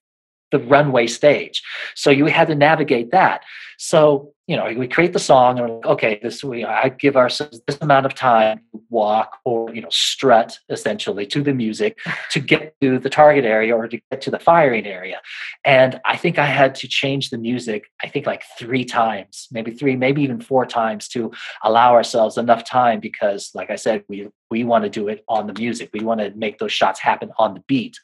[0.51, 1.61] the runway stage.
[1.95, 3.43] So you had to navigate that.
[3.77, 7.17] So, you know, we create the song and we're like, okay, this we I give
[7.17, 11.97] ourselves this amount of time to walk or, you know, strut essentially to the music
[12.31, 15.19] to get to the target area or to get to the firing area.
[15.63, 19.71] And I think I had to change the music, I think like three times, maybe
[19.71, 21.31] three, maybe even four times to
[21.63, 25.47] allow ourselves enough time because, like I said, we we want to do it on
[25.47, 25.89] the music.
[25.91, 27.97] We want to make those shots happen on the beat.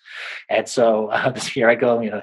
[0.50, 2.22] And so uh, here I go, you know,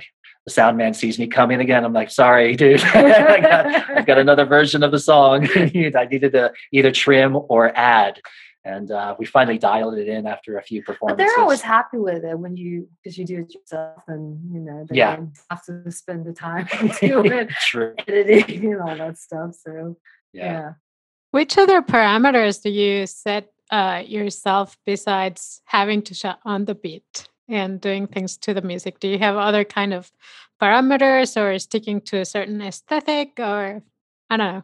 [0.48, 1.84] the sound man sees me coming again.
[1.84, 2.80] I'm like, sorry, dude.
[2.94, 5.46] I got, I've got another version of the song.
[5.54, 8.18] I needed to either trim or add.
[8.64, 11.26] And uh, we finally dialed it in after a few But performances.
[11.36, 14.86] they're always happy with it when you because you do it yourself and you know
[14.88, 15.16] they Yeah.
[15.16, 17.94] don't have to spend the time to do it, True.
[18.08, 19.54] editing and all that stuff.
[19.54, 19.96] So
[20.32, 20.44] Yeah.
[20.52, 20.72] yeah.
[21.30, 27.28] Which other parameters do you set uh, yourself besides having to shut on the beat
[27.48, 29.00] and doing things to the music?
[29.00, 30.10] Do you have other kind of
[30.60, 33.82] parameters or sticking to a certain aesthetic or
[34.30, 34.62] I don't know?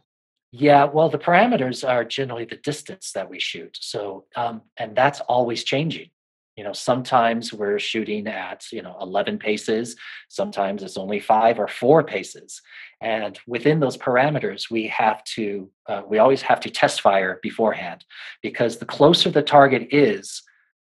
[0.52, 3.76] Yeah, well, the parameters are generally the distance that we shoot.
[3.80, 6.10] So, um, and that's always changing.
[6.56, 9.96] You know, sometimes we're shooting at, you know, 11 paces,
[10.28, 12.62] sometimes it's only five or four paces.
[13.00, 18.04] And within those parameters, we have to, uh, we always have to test fire beforehand
[18.40, 20.42] because the closer the target is,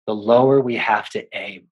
[0.07, 1.67] the lower we have to aim.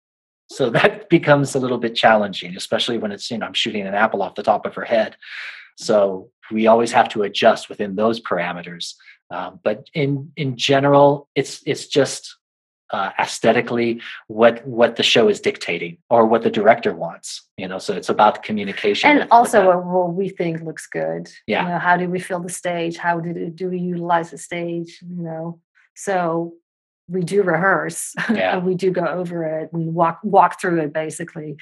[0.49, 3.93] So that becomes a little bit challenging, especially when it's, you know, I'm shooting an
[3.93, 5.15] apple off the top of her head.
[5.77, 8.95] So we always have to adjust within those parameters.
[9.29, 12.37] Um, but in in general, it's it's just
[12.91, 17.43] uh, aesthetically what what the show is dictating or what the director wants.
[17.57, 21.29] You know, so it's about communication and also what, what, we think looks good.
[21.45, 21.63] Yeah.
[21.63, 22.97] You know, how do we fill the stage?
[22.97, 24.99] How did it, do we utilize the stage?
[25.01, 25.59] You know,
[25.95, 26.53] so
[27.09, 28.57] we do rehearse yeah.
[28.57, 31.57] and we do go over it and walk walk through it basically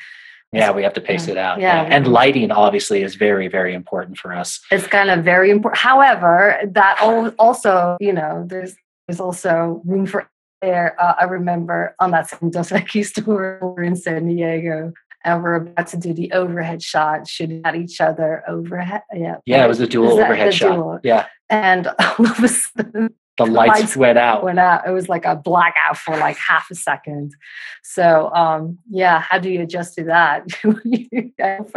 [0.51, 1.31] yeah we have to pace yeah.
[1.33, 1.95] it out yeah, yeah.
[1.95, 6.59] and lighting obviously is very very important for us it's kind of very important however
[6.71, 6.99] that
[7.37, 8.75] also you know there's
[9.07, 10.29] there's also room for
[10.61, 15.41] air uh, i remember on that same Dos Equis tour we're in san diego and
[15.41, 19.67] we're about to do the overhead shot shooting at each other overhead yeah yeah it
[19.67, 20.99] was a dual overhead shot dual.
[21.03, 24.43] yeah and all of a sudden the lights, lights, went out.
[24.43, 24.87] Went out.
[24.87, 27.35] It was like a blackout for like half a second.
[27.83, 30.71] So um, yeah, how do you adjust to that for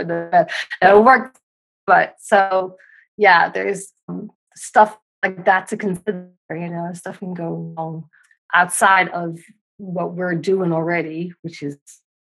[0.05, 0.49] the
[0.81, 1.38] it worked,
[1.87, 2.77] but so
[3.16, 6.31] yeah, there's um, stuff like that to consider.
[6.51, 8.09] You know, stuff can go wrong
[8.55, 9.38] outside of
[9.77, 11.77] what we're doing already, which is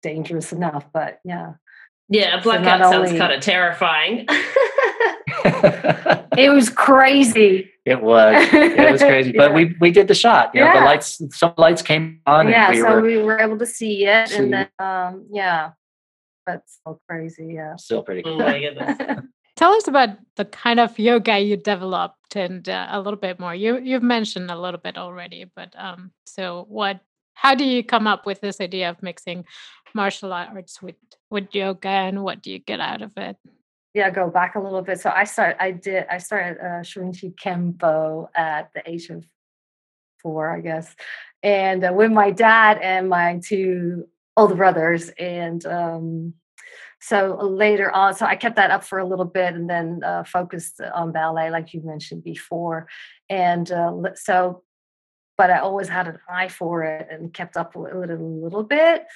[0.03, 0.87] dangerous enough.
[0.93, 1.53] But yeah,
[2.09, 4.27] yeah, blackout so sounds only, kind of terrifying.
[6.39, 7.71] it was crazy.
[7.89, 8.49] It was.
[8.53, 9.33] It was crazy.
[9.35, 9.47] yeah.
[9.47, 10.51] But we we did the shot.
[10.55, 10.81] You know, yeah.
[10.81, 12.49] the lights some lights came on.
[12.49, 14.29] Yeah, we so were, we were able to see it.
[14.29, 14.37] See.
[14.37, 15.73] And then um yeah.
[16.47, 17.77] But still crazy, yeah.
[17.77, 18.41] Still pretty cool.
[18.41, 18.99] Oh my goodness.
[19.57, 23.55] Tell us about the kind of yoga you developed and uh, a little bit more.
[23.55, 27.01] You you've mentioned a little bit already, but um so what
[27.35, 29.45] how do you come up with this idea of mixing
[29.95, 30.97] martial arts with
[31.31, 33.37] with yoga and what do you get out of it?
[33.99, 35.01] Yeah go back a little bit.
[35.01, 39.25] So i start i did i started uh, Shorinji Kempo at the age of
[40.23, 40.95] four i guess.
[41.43, 46.35] And uh, with my dad and my two older brothers and um,
[47.01, 50.23] so later on so i kept that up for a little bit and then uh,
[50.25, 52.89] focused on ballet like you mentioned before.
[53.29, 54.63] And uh, so
[55.37, 58.65] but i always had an eye for it and kept up with it a little
[58.65, 59.07] bit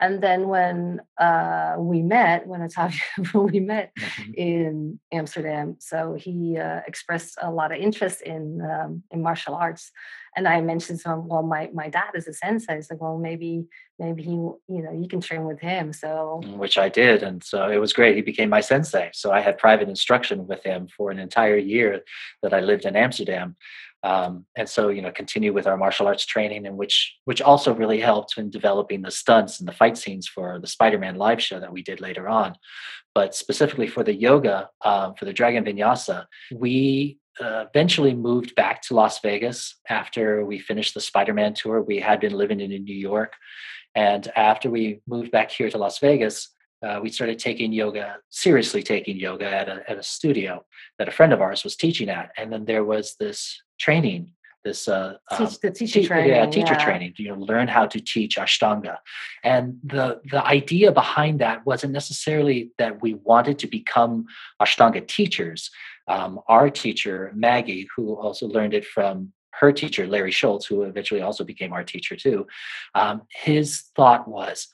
[0.00, 3.00] and then when uh, we met, when Otavio,
[3.32, 4.32] when we met mm-hmm.
[4.34, 9.92] in Amsterdam, so he uh, expressed a lot of interest in um, in martial arts,
[10.34, 12.76] and I mentioned to him, well, my my dad is a sensei.
[12.76, 13.66] He's like, well, maybe
[13.98, 15.92] maybe he, you know, you can train with him.
[15.92, 18.16] So mm, which I did, and so it was great.
[18.16, 19.10] He became my sensei.
[19.12, 22.00] So I had private instruction with him for an entire year
[22.42, 23.56] that I lived in Amsterdam
[24.02, 27.74] um, and so you know continue with our martial arts training and which which also
[27.74, 31.60] really helped in developing the stunts and the fight scenes for the spider-man live show
[31.60, 32.56] that we did later on.
[33.14, 38.82] But specifically for the yoga um, for the dragon vinyasa we uh, eventually moved back
[38.82, 41.82] to las vegas after we finished the spider-man tour.
[41.82, 43.34] We had been living in new york.
[43.94, 46.48] And after we moved back here to las vegas
[46.82, 50.64] uh, we started taking yoga seriously taking yoga at a, at a studio
[50.98, 52.30] that a friend of ours was teaching at.
[52.38, 54.32] And then there was this training
[54.64, 56.84] this uh, Teach, um, the teacher training, yeah, teacher yeah.
[56.84, 57.14] training.
[57.16, 58.98] You know, learn how to teach Ashtanga,
[59.42, 64.26] and the the idea behind that wasn't necessarily that we wanted to become
[64.60, 65.70] Ashtanga teachers.
[66.08, 71.20] Um, our teacher Maggie, who also learned it from her teacher Larry Schultz, who eventually
[71.20, 72.46] also became our teacher too,
[72.94, 74.68] um, his thought was,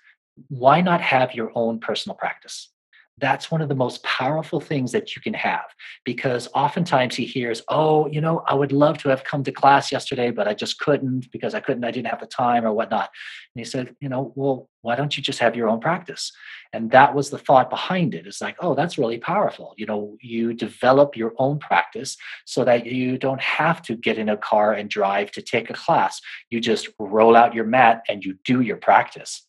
[0.48, 2.70] why not have your own personal practice?
[3.18, 5.64] That's one of the most powerful things that you can have
[6.04, 9.90] because oftentimes he hears oh you know i would love to have come to class
[9.90, 13.10] yesterday but i just couldn't because i couldn't i didn't have the time or whatnot.
[13.54, 16.30] And he said you know well why don't you just have your own practice?
[16.72, 18.26] And that was the thought behind it.
[18.26, 19.74] It's like oh that's really powerful.
[19.76, 24.28] You know you develop your own practice so that you don't have to get in
[24.28, 26.20] a car and drive to take a class.
[26.50, 29.42] You just roll out your mat and you do your practice.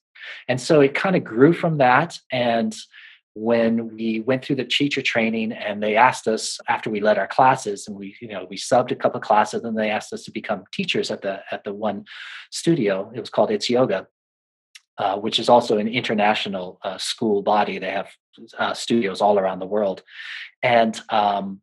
[0.48, 2.76] And so it kind of grew from that and
[3.40, 7.28] when we went through the teacher training and they asked us after we led our
[7.28, 10.24] classes and we you know we subbed a couple of classes and they asked us
[10.24, 12.06] to become teachers at the at the one
[12.52, 13.12] studio.
[13.14, 14.08] It was called it's yoga
[14.98, 17.78] uh, which is also an international uh, school body.
[17.78, 18.10] They have
[18.58, 20.04] uh, studios all around the world.
[20.64, 21.62] And um,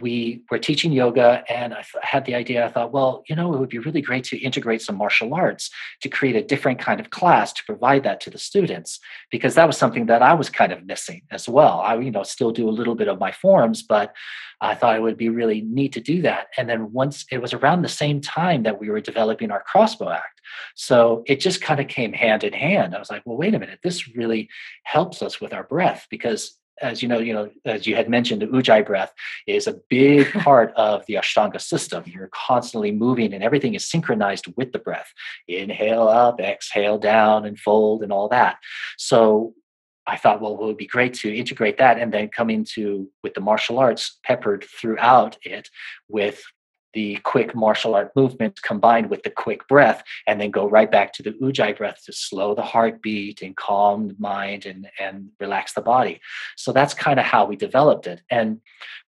[0.00, 3.60] we were teaching yoga and I had the idea i thought well you know it
[3.60, 7.10] would be really great to integrate some martial arts to create a different kind of
[7.10, 8.98] class to provide that to the students
[9.30, 11.80] because that was something that i was kind of missing as well.
[11.80, 14.14] I you know still do a little bit of my forms but
[14.62, 16.46] i thought it would be really neat to do that.
[16.56, 20.10] And then once it was around the same time that we were developing our crossbow
[20.10, 20.40] act.
[20.74, 22.94] So it just kind of came hand in hand.
[22.94, 24.48] I was like well wait a minute this really
[24.84, 28.42] helps us with our breath because as you know, you know, as you had mentioned,
[28.42, 29.12] the ujjayi breath
[29.46, 32.04] is a big part of the Ashtanga system.
[32.06, 35.12] You're constantly moving, and everything is synchronized with the breath.
[35.48, 38.56] Inhale up, exhale down, and fold, and all that.
[38.98, 39.54] So
[40.06, 43.34] I thought, well, it would be great to integrate that and then come into with
[43.34, 45.68] the martial arts peppered throughout it
[46.08, 46.42] with
[46.94, 51.12] the quick martial art movements combined with the quick breath, and then go right back
[51.14, 55.74] to the ujjayi breath to slow the heartbeat and calm the mind and, and relax
[55.74, 56.20] the body.
[56.56, 58.22] So that's kind of how we developed it.
[58.30, 58.60] And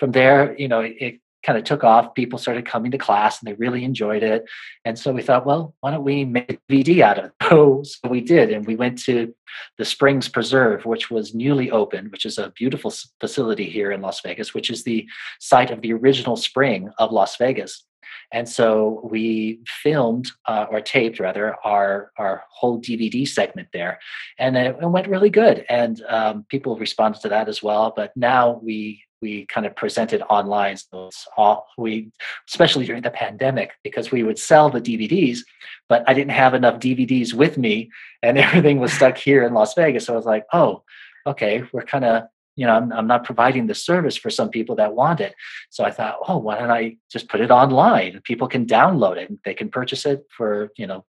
[0.01, 2.15] from there, you know, it kind of took off.
[2.15, 4.45] People started coming to class and they really enjoyed it.
[4.85, 7.33] And so we thought, well, why don't we make a DVD out of it?
[7.85, 8.51] So we did.
[8.51, 9.35] And we went to
[9.79, 14.21] the Springs Preserve, which was newly opened, which is a beautiful facility here in Las
[14.23, 15.07] Vegas, which is the
[15.39, 17.85] site of the original spring of Las Vegas.
[18.33, 23.99] And so we filmed uh, or taped rather our our whole DVD segment there,
[24.39, 25.65] and it, it went really good.
[25.69, 27.93] And um, people responded to that as well.
[27.95, 30.77] But now we we kind of presented online.
[30.77, 32.11] So all, we,
[32.49, 35.41] especially during the pandemic, because we would sell the DVDs,
[35.89, 37.91] but I didn't have enough DVDs with me,
[38.23, 40.07] and everything was stuck here in Las Vegas.
[40.07, 40.83] So I was like, oh,
[41.27, 42.25] okay, we're kind of
[42.57, 45.35] you know I'm, I'm not providing the service for some people that want it
[45.71, 49.33] so i thought oh why don't i just put it online people can download it
[49.45, 51.05] they can purchase it for you know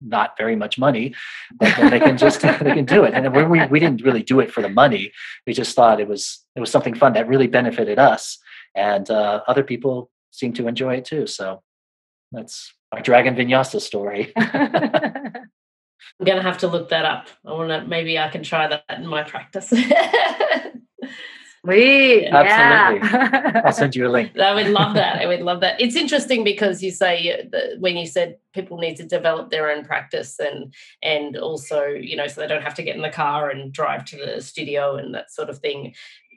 [0.00, 1.14] not very much money,
[1.58, 3.14] but they can just they can do it.
[3.14, 5.12] And we we didn't really do it for the money.
[5.46, 8.38] We just thought it was it was something fun that really benefited us,
[8.74, 11.26] and uh, other people seem to enjoy it too.
[11.26, 11.62] So
[12.32, 14.32] that's our Dragon Vinyasa story.
[16.20, 17.28] I'm gonna have to look that up.
[17.44, 19.72] I want to maybe I can try that in my practice.
[21.64, 23.08] We absolutely.
[23.08, 23.62] Yeah.
[23.64, 24.38] I'll send you a link.
[24.38, 25.22] I would love that.
[25.22, 25.80] I would love that.
[25.80, 29.84] It's interesting because you say that when you said people need to develop their own
[29.84, 33.48] practice and and also you know so they don't have to get in the car
[33.48, 35.94] and drive to the studio and that sort of thing.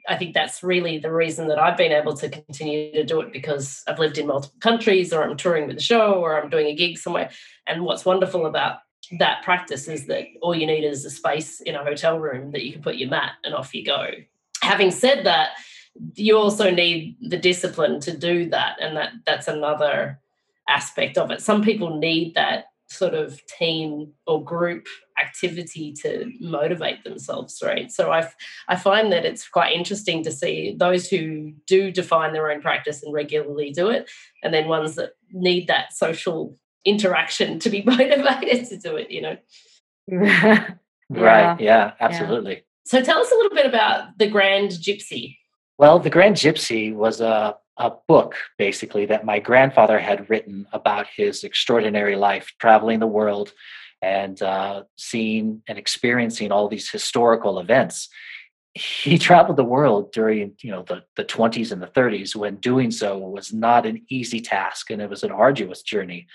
[0.08, 3.30] I think that's really the reason that I've been able to continue to do it
[3.30, 6.68] because I've lived in multiple countries or I'm touring with a show or I'm doing
[6.68, 7.28] a gig somewhere.
[7.66, 8.78] And what's wonderful about
[9.18, 12.64] that practice is that all you need is a space in a hotel room that
[12.64, 14.06] you can put your mat and off you go
[14.62, 15.50] having said that,
[16.14, 20.20] you also need the discipline to do that, and that that's another
[20.68, 21.40] aspect of it.
[21.42, 24.86] Some people need that sort of team or group
[25.20, 27.92] activity to motivate themselves right?
[27.92, 28.26] So i
[28.68, 33.02] i find that it's quite interesting to see those who do define their own practice
[33.02, 34.10] and regularly do it
[34.42, 39.22] and then ones that need that social interaction to be motivated to do it you
[39.22, 39.36] know?
[41.10, 41.58] Right.
[41.58, 41.92] Yeah.
[42.00, 45.36] absolutely so tell us a little bit about The Grand Gypsy.
[45.76, 51.06] Well, The Grand Gypsy was a, a book, basically, that my grandfather had written about
[51.14, 53.52] his extraordinary life, traveling the world
[54.00, 58.08] and uh, seeing and experiencing all these historical events.
[58.72, 62.90] He traveled the world during, you know, the, the 20s and the 30s when doing
[62.90, 66.26] so was not an easy task and it was an arduous journey.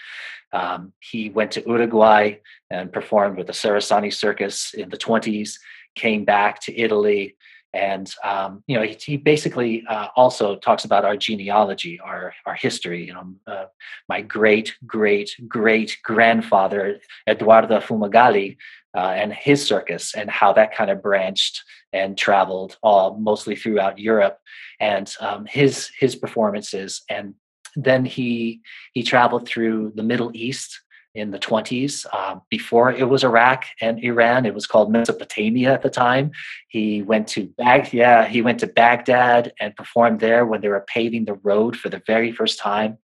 [0.51, 2.35] Um, he went to Uruguay
[2.69, 5.57] and performed with the Sarrasani Circus in the 20s
[5.95, 7.35] came back to Italy.
[7.73, 12.53] And um, you know, he, he basically uh, also talks about our genealogy, our our
[12.53, 13.07] history.
[13.07, 13.65] You know, uh,
[14.07, 18.57] my great great great grandfather Eduardo Fumagalli
[18.95, 23.97] uh, and his circus, and how that kind of branched and traveled all mostly throughout
[23.97, 24.37] Europe,
[24.79, 27.01] and um, his his performances.
[27.09, 27.33] And
[27.75, 28.61] then he
[28.93, 30.82] he traveled through the Middle East
[31.15, 32.05] in the 20s.
[32.13, 36.31] Um, before it was Iraq and Iran, it was called Mesopotamia at the time.
[36.67, 40.85] He went to Bag, yeah, he went to Baghdad and performed there when they were
[40.87, 42.97] paving the road for the very first time.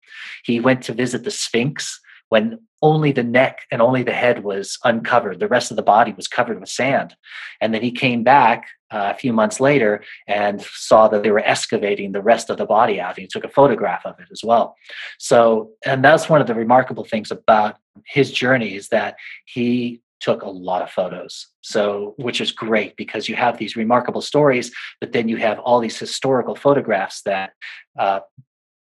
[0.43, 1.99] He went to visit the Sphinx
[2.29, 5.39] when only the neck and only the head was uncovered.
[5.39, 7.15] The rest of the body was covered with sand.
[7.59, 11.39] And then he came back uh, a few months later and saw that they were
[11.39, 13.17] excavating the rest of the body out.
[13.17, 14.75] He took a photograph of it as well.
[15.17, 19.15] So, and that's one of the remarkable things about his journey is that
[19.45, 21.47] he took a lot of photos.
[21.61, 25.79] So, which is great because you have these remarkable stories, but then you have all
[25.79, 27.51] these historical photographs that
[27.97, 28.19] uh,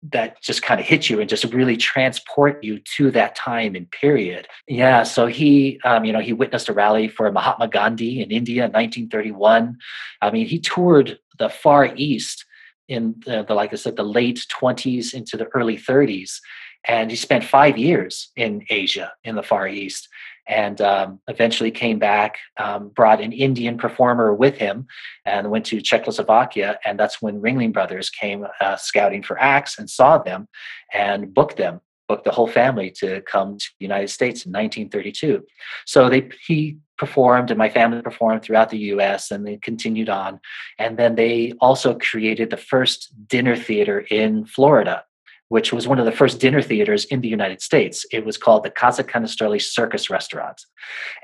[0.03, 3.91] that just kind of hit you and just really transport you to that time and
[3.91, 4.49] period.
[4.67, 8.65] Yeah, so he, um, you know, he witnessed a rally for Mahatma Gandhi in India
[8.65, 9.77] in 1931.
[10.23, 12.47] I mean, he toured the Far East
[12.89, 16.39] in the, the like I said, the late 20s into the early 30s,
[16.87, 20.09] and he spent five years in Asia in the Far East
[20.49, 24.87] and um, eventually came back, um, brought an Indian performer with him,
[25.25, 26.79] and went to Czechoslovakia.
[26.85, 30.49] And that's when Ringling Brothers came uh, scouting for acts and saw them
[30.93, 35.45] and booked them, booked the whole family to come to the United States in 1932.
[35.87, 40.39] So they he performed and my family performed throughout the US and they continued on.
[40.79, 45.05] And then they also created the first dinner theater in Florida,
[45.51, 48.07] which was one of the first dinner theaters in the United States.
[48.13, 50.65] It was called the Casa Canestrelli Circus Restaurant.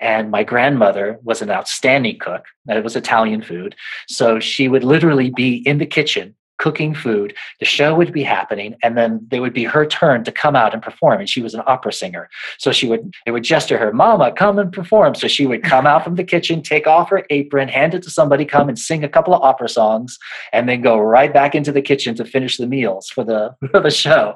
[0.01, 2.45] And my grandmother was an outstanding cook.
[2.69, 3.77] It was Italian food.
[4.09, 7.35] So she would literally be in the kitchen cooking food.
[7.61, 10.75] The show would be happening, and then they would be her turn to come out
[10.75, 11.21] and perform.
[11.21, 12.29] And she was an opera singer,
[12.59, 15.87] so she would they would gesture her, "Mama, come and perform." So she would come
[15.87, 19.05] out from the kitchen, take off her apron, hand it to somebody, come and sing
[19.05, 20.19] a couple of opera songs,
[20.53, 23.81] and then go right back into the kitchen to finish the meals for the for
[23.81, 24.35] the show.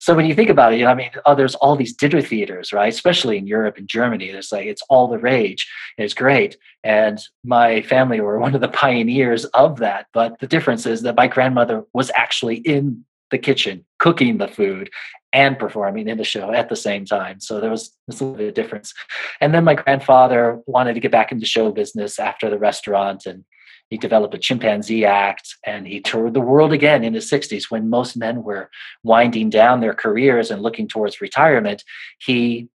[0.00, 2.92] So when you think about it, I mean, oh, there's all these dinner theaters, right?
[2.92, 5.70] Especially in Europe and Germany, it's like it's all the rage.
[5.98, 10.06] It's great, and my family were one of the pioneers of that.
[10.12, 14.90] But the difference is that my grandmother was actually in the kitchen cooking the food
[15.32, 17.38] and performing in the show at the same time.
[17.38, 18.92] So there was, a little bit of difference.
[19.40, 23.44] And then my grandfather wanted to get back into show business after the restaurant and
[23.90, 27.90] he developed a chimpanzee act and he toured the world again in his 60s when
[27.90, 28.70] most men were
[29.02, 31.82] winding down their careers and looking towards retirement.
[32.20, 32.68] He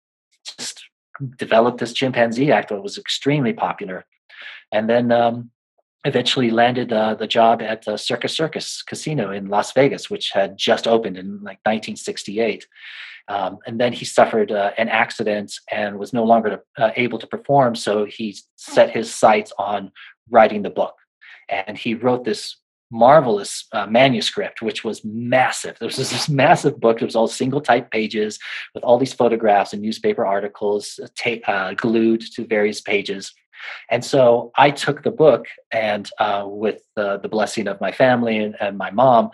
[0.43, 0.83] just
[1.37, 4.05] developed this chimpanzee act that was extremely popular.
[4.73, 5.51] And then um,
[6.03, 10.57] eventually landed uh, the job at the Circus Circus Casino in Las Vegas, which had
[10.57, 12.67] just opened in like 1968.
[13.29, 17.25] Um, and then he suffered uh, an accident and was no longer uh, able to
[17.25, 17.73] perform.
[17.75, 19.93] So he set his sights on
[20.29, 20.95] writing the book
[21.49, 22.57] and he wrote this
[22.91, 25.77] marvelous uh, manuscript, which was massive.
[25.79, 27.01] There was this massive book.
[27.01, 28.39] It was all single type pages
[28.73, 33.33] with all these photographs and newspaper articles uh, uh, glued to various pages.
[33.89, 38.55] And so I took the book and, uh, with the blessing of my family and,
[38.59, 39.31] and my mom,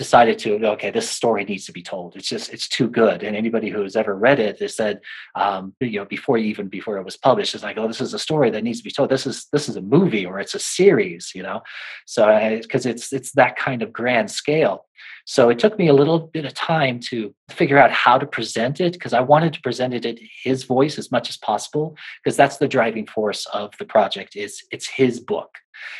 [0.00, 2.16] decided to okay this story needs to be told.
[2.16, 3.22] It's just it's too good.
[3.22, 5.00] And anybody who has ever read it has said
[5.34, 8.18] um, you know before even before it was published is like oh this is a
[8.18, 9.10] story that needs to be told.
[9.10, 11.60] This is this is a movie or it's a series you know?
[12.06, 12.22] So
[12.62, 14.86] because it's it's that kind of grand scale.
[15.26, 18.80] So it took me a little bit of time to figure out how to present
[18.80, 21.94] it because I wanted to present it in his voice as much as possible
[22.24, 25.50] because that's the driving force of the project is it's his book.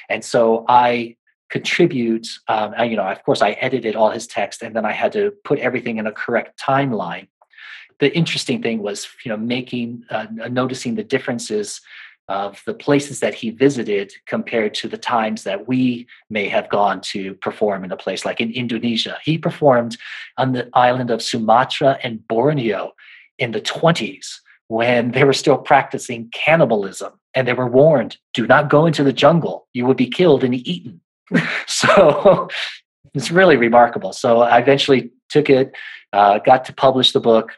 [0.09, 1.16] And so I
[1.51, 5.12] contribute um, you know of course i edited all his text and then i had
[5.12, 7.26] to put everything in a correct timeline.
[7.98, 11.80] The interesting thing was you know making uh, noticing the differences
[12.28, 17.01] of the places that he visited compared to the times that we may have gone
[17.01, 19.18] to perform in a place like in indonesia.
[19.24, 19.98] He performed
[20.38, 22.92] on the island of sumatra and borneo
[23.38, 24.38] in the 20s
[24.68, 29.12] when they were still practicing cannibalism and they were warned do not go into the
[29.12, 29.66] jungle.
[29.72, 31.01] You will be killed and eaten
[31.66, 32.49] so
[33.14, 34.12] it's really remarkable.
[34.12, 35.72] So I eventually took it,
[36.12, 37.53] uh, got to publish the book,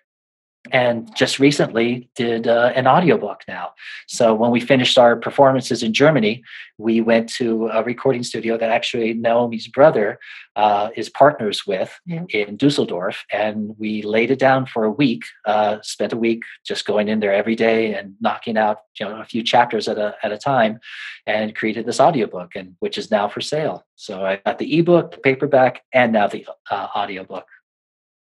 [0.70, 3.72] and just recently did uh, an audiobook now.
[4.06, 6.44] So when we finished our performances in Germany,
[6.78, 10.20] we went to a recording studio that actually Naomi's brother
[10.54, 12.24] uh, is partners with yeah.
[12.28, 15.24] in Dusseldorf, and we laid it down for a week.
[15.44, 19.20] Uh, spent a week just going in there every day and knocking out you know
[19.20, 20.78] a few chapters at a at a time,
[21.26, 23.84] and created this audiobook, and which is now for sale.
[23.96, 27.46] So I got the ebook, the paperback, and now the uh, audiobook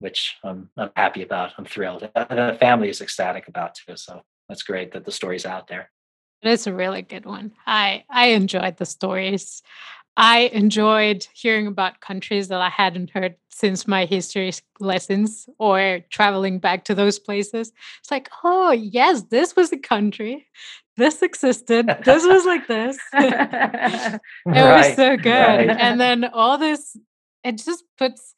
[0.06, 1.54] which I'm, I'm happy about.
[1.58, 2.08] I'm thrilled.
[2.14, 3.98] The family is ecstatic about too.
[3.98, 5.90] So that's great that the story's out there.
[6.44, 7.54] It's a really good one.
[7.66, 9.64] I I enjoyed the stories.
[10.16, 16.60] I enjoyed hearing about countries that I hadn't heard since my history lessons or traveling
[16.60, 17.74] back to those places.
[18.00, 20.46] It's like, oh yes, this was a country.
[20.98, 21.88] This existed.
[22.06, 23.00] This was like this.
[23.14, 25.68] it right, was so good.
[25.68, 25.70] Right.
[25.70, 26.96] And then all this,
[27.44, 28.36] it just puts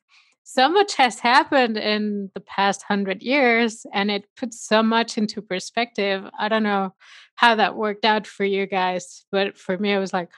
[0.49, 5.41] so much has happened in the past hundred years and it puts so much into
[5.41, 6.23] perspective.
[6.39, 6.95] I don't know
[7.35, 10.29] how that worked out for you guys, but for me, it was like,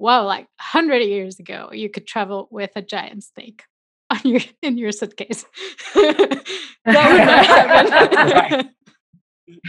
[0.00, 3.62] wow, like 100 years ago, you could travel with a giant snake
[4.10, 5.44] on your in your suitcase.
[5.94, 6.34] that
[6.84, 8.70] would not happen.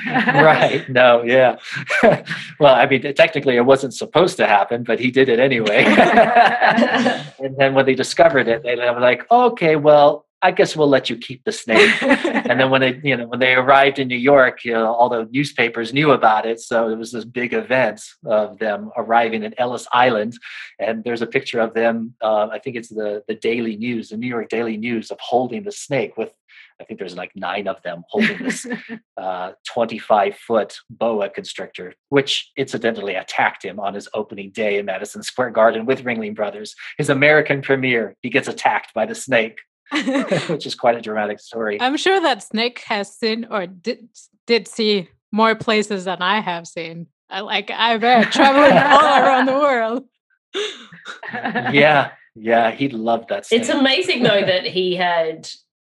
[0.05, 0.87] Right.
[0.89, 1.57] No, yeah.
[2.59, 5.83] well, I mean, technically it wasn't supposed to happen, but he did it anyway.
[5.85, 11.09] and then when they discovered it, they were like, okay, well, I guess we'll let
[11.09, 12.03] you keep the snake.
[12.03, 15.09] and then when they, you know, when they arrived in New York, you know, all
[15.09, 16.59] the newspapers knew about it.
[16.59, 20.37] So it was this big event of them arriving at Ellis Island.
[20.77, 22.13] And there's a picture of them.
[22.21, 25.63] Uh, I think it's the the Daily News, the New York Daily News, of holding
[25.63, 26.31] the snake with
[26.79, 28.65] I think there's like nine of them holding this
[29.17, 35.23] uh, 25 foot boa constrictor, which incidentally attacked him on his opening day in Madison
[35.23, 36.75] Square Garden with Ringling Brothers.
[36.97, 39.59] His American premiere, he gets attacked by the snake.
[40.47, 41.79] which is quite a dramatic story.
[41.79, 44.09] I'm sure that snake has seen or did
[44.47, 47.05] did see more places than I have seen.
[47.29, 50.05] I like I've uh, traveled all around the world.
[51.71, 53.45] yeah, yeah, he loved that.
[53.51, 55.47] It's amazing though that he had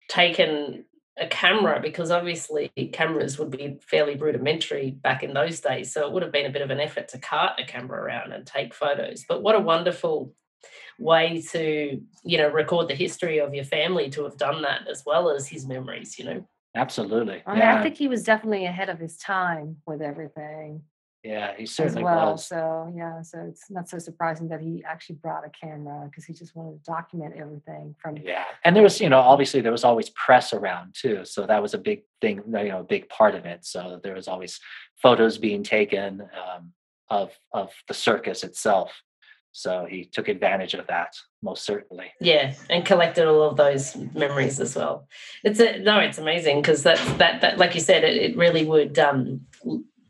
[0.09, 0.85] taken
[1.17, 5.93] a camera because obviously cameras would be fairly rudimentary back in those days.
[5.93, 8.33] So it would have been a bit of an effort to cart a camera around
[8.33, 9.25] and take photos.
[9.29, 10.35] But what a wonderful
[10.99, 15.05] way to, you know, record the history of your family to have done that as
[15.07, 16.49] well as his memories, you know.
[16.77, 17.43] Absolutely.
[17.47, 17.79] I, mean, yeah.
[17.79, 20.83] I think he was definitely ahead of his time with everything.
[21.25, 22.33] Yeah, he certainly as well.
[22.33, 22.47] was.
[22.47, 26.35] So yeah, so it's not so surprising that he actually brought a camera because he
[26.35, 28.19] just wanted to document everything from.
[28.19, 31.63] Yeah, and there was, you know, obviously there was always press around too, so that
[31.63, 33.65] was a big thing, you know, a big part of it.
[33.65, 34.61] So there was always
[35.03, 36.73] photos being taken um,
[37.09, 38.93] of of the circus itself.
[39.53, 42.13] So he took advantage of that most certainly.
[42.21, 45.09] Yeah, and collected all of those memories as well.
[45.43, 48.67] It's a, no, it's amazing because that's that that like you said, it, it really
[48.67, 49.47] would um,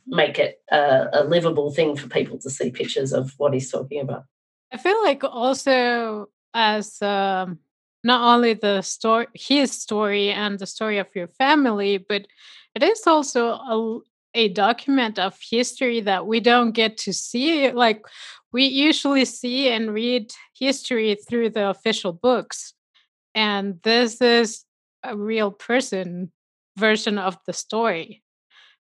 [0.07, 4.01] make it a, a livable thing for people to see pictures of what he's talking
[4.01, 4.25] about.
[4.73, 7.59] I feel like also as um,
[8.03, 12.27] not only the story, his story and the story of your family, but
[12.75, 13.99] it is also a,
[14.35, 17.71] a document of history that we don't get to see.
[17.71, 18.05] Like
[18.53, 22.75] we usually see and read history through the official books,
[23.35, 24.65] and this is
[25.03, 26.33] a real person
[26.77, 28.24] version of the story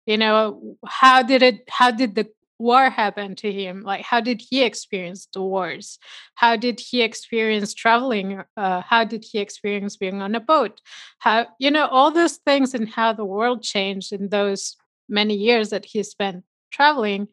[0.07, 2.29] you know how did it how did the
[2.59, 3.83] war happen to him?
[3.83, 5.99] Like how did he experience the wars?
[6.37, 8.43] How did he experience traveling?
[8.57, 10.81] Uh, how did he experience being on a boat?
[11.19, 14.77] How you know all those things and how the world changed in those
[15.09, 17.29] many years that he spent traveling.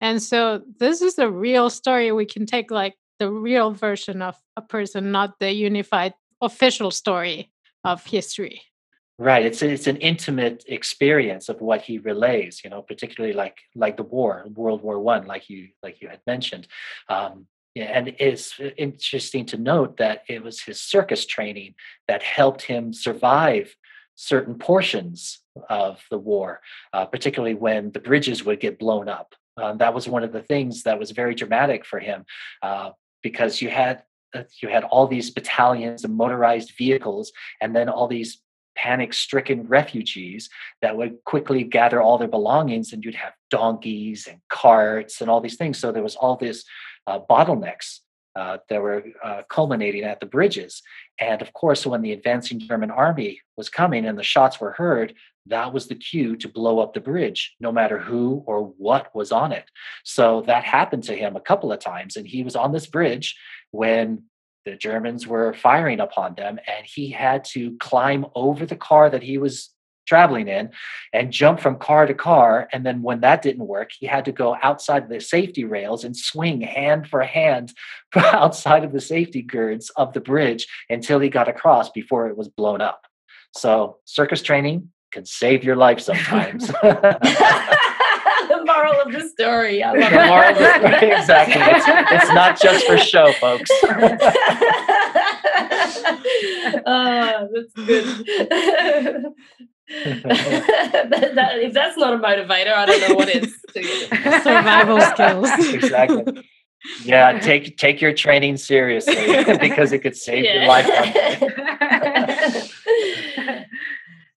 [0.00, 2.10] And so this is a real story.
[2.10, 7.52] We can take like the real version of a person not the unified official story
[7.84, 8.62] of history
[9.20, 9.44] Right.
[9.44, 12.62] It's it's an intimate experience of what he relays.
[12.64, 16.22] You know, particularly like like the war, World War One, like you like you had
[16.26, 16.66] mentioned.
[17.06, 17.46] Um,
[17.76, 21.74] and it's interesting to note that it was his circus training
[22.08, 23.76] that helped him survive
[24.14, 26.62] certain portions of the war,
[26.94, 29.34] uh, particularly when the bridges would get blown up.
[29.58, 32.24] Um, that was one of the things that was very dramatic for him
[32.62, 32.92] uh,
[33.22, 34.02] because you had
[34.34, 38.40] uh, you had all these battalions and motorized vehicles, and then all these
[38.80, 40.48] panic stricken refugees
[40.80, 45.40] that would quickly gather all their belongings and you'd have donkeys and carts and all
[45.40, 45.78] these things.
[45.78, 46.64] So there was all this
[47.06, 47.98] uh, bottlenecks
[48.36, 50.82] uh, that were uh, culminating at the bridges.
[51.18, 55.14] And of course when the advancing german army was coming and the shots were heard
[55.46, 59.32] that was the cue to blow up the bridge no matter who or what was
[59.32, 59.64] on it.
[60.04, 63.36] So that happened to him a couple of times and he was on this bridge
[63.72, 64.24] when
[64.64, 69.22] the Germans were firing upon them, and he had to climb over the car that
[69.22, 69.70] he was
[70.06, 70.70] traveling in
[71.12, 72.68] and jump from car to car.
[72.72, 76.16] And then when that didn't work, he had to go outside the safety rails and
[76.16, 77.72] swing hand for hand
[78.16, 82.48] outside of the safety girds of the bridge until he got across before it was
[82.48, 83.06] blown up.
[83.52, 86.70] So, circus training can save your life sometimes.
[88.64, 89.82] moral of the story.
[89.82, 91.62] I love the moral of the story, exactly.
[91.62, 93.70] It's, it's not just for show, folks.
[96.86, 98.06] oh, that's good.
[100.24, 103.56] that, that, if that's not a motivator, I don't know what is.
[104.42, 105.50] Survival skills.
[105.74, 106.44] exactly.
[107.04, 110.54] Yeah, take take your training seriously because it could save yeah.
[110.54, 110.86] your life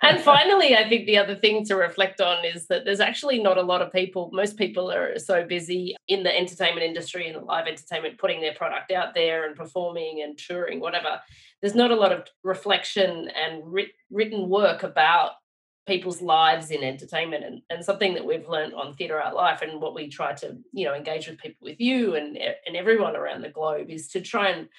[0.04, 3.58] and finally, I think the other thing to reflect on is that there's actually not
[3.58, 4.30] a lot of people.
[4.34, 8.92] Most people are so busy in the entertainment industry and live entertainment, putting their product
[8.92, 11.22] out there and performing and touring, whatever.
[11.62, 15.32] There's not a lot of reflection and writ- written work about
[15.86, 19.82] people's lives in entertainment and, and something that we've learned on theatre art life and
[19.82, 23.42] what we try to you know engage with people with you and and everyone around
[23.42, 24.70] the globe is to try and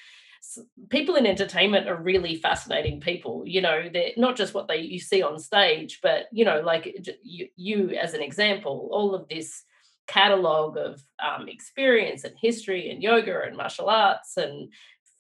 [0.89, 4.99] people in entertainment are really fascinating people you know they're not just what they you
[4.99, 9.65] see on stage but you know like you, you as an example all of this
[10.07, 14.71] catalog of um, experience and history and yoga and martial arts and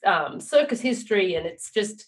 [0.06, 2.04] um, circus history and it's just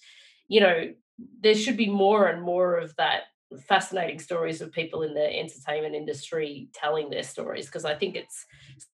[0.49, 0.93] you know
[1.41, 3.23] there should be more and more of that
[3.67, 8.45] fascinating stories of people in the entertainment industry telling their stories because I think it's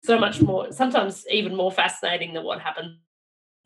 [0.04, 2.98] so much more sometimes even more fascinating than what happens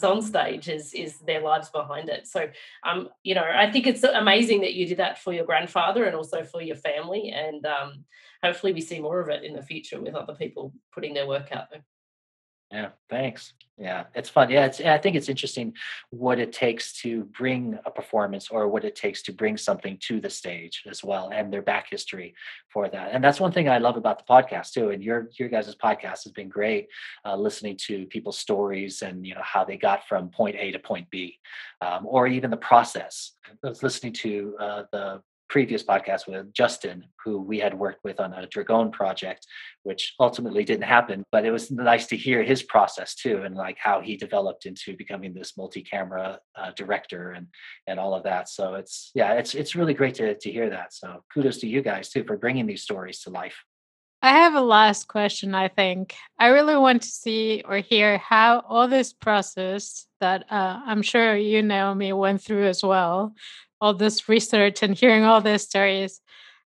[0.03, 2.26] on stage is is their lives behind it.
[2.26, 2.49] So
[2.84, 6.16] um you know i think it's amazing that you did that for your grandfather and
[6.16, 8.05] also for your family and um
[8.42, 11.53] hopefully we see more of it in the future with other people putting their work
[11.53, 11.84] out there
[12.74, 13.52] Yeah, thanks.
[13.78, 14.50] Yeah, it's fun.
[14.50, 15.74] Yeah, it's, I think it's interesting
[16.10, 20.20] what it takes to bring a performance or what it takes to bring something to
[20.20, 22.34] the stage as well, and their back history
[22.72, 23.10] for that.
[23.12, 24.90] And that's one thing I love about the podcast too.
[24.90, 26.88] And your your guys' podcast has been great,
[27.24, 30.80] uh, listening to people's stories and you know how they got from point A to
[30.80, 31.38] point B,
[31.80, 33.32] um, or even the process.
[33.64, 38.20] I was listening to uh, the previous podcast with Justin, who we had worked with
[38.20, 39.47] on a Dragon project,
[39.82, 41.24] which ultimately didn't happen.
[41.30, 44.97] But it was nice to hear his process too, and like how he developed into
[44.97, 47.49] becoming this multi-camera uh, director and
[47.86, 48.49] and all of that.
[48.49, 50.92] So it's yeah, it's it's really great to to hear that.
[50.92, 53.64] So kudos to you guys too for bringing these stories to life.
[54.24, 55.55] I have a last question.
[55.55, 60.80] I think I really want to see or hear how all this process that uh,
[60.86, 63.34] I'm sure you, Naomi, went through as well
[63.85, 66.20] all this research and hearing all these stories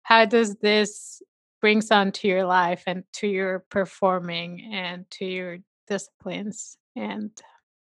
[0.03, 1.21] how does this
[1.61, 5.57] brings on to your life and to your performing and to your
[5.87, 6.77] disciplines?
[6.95, 7.31] And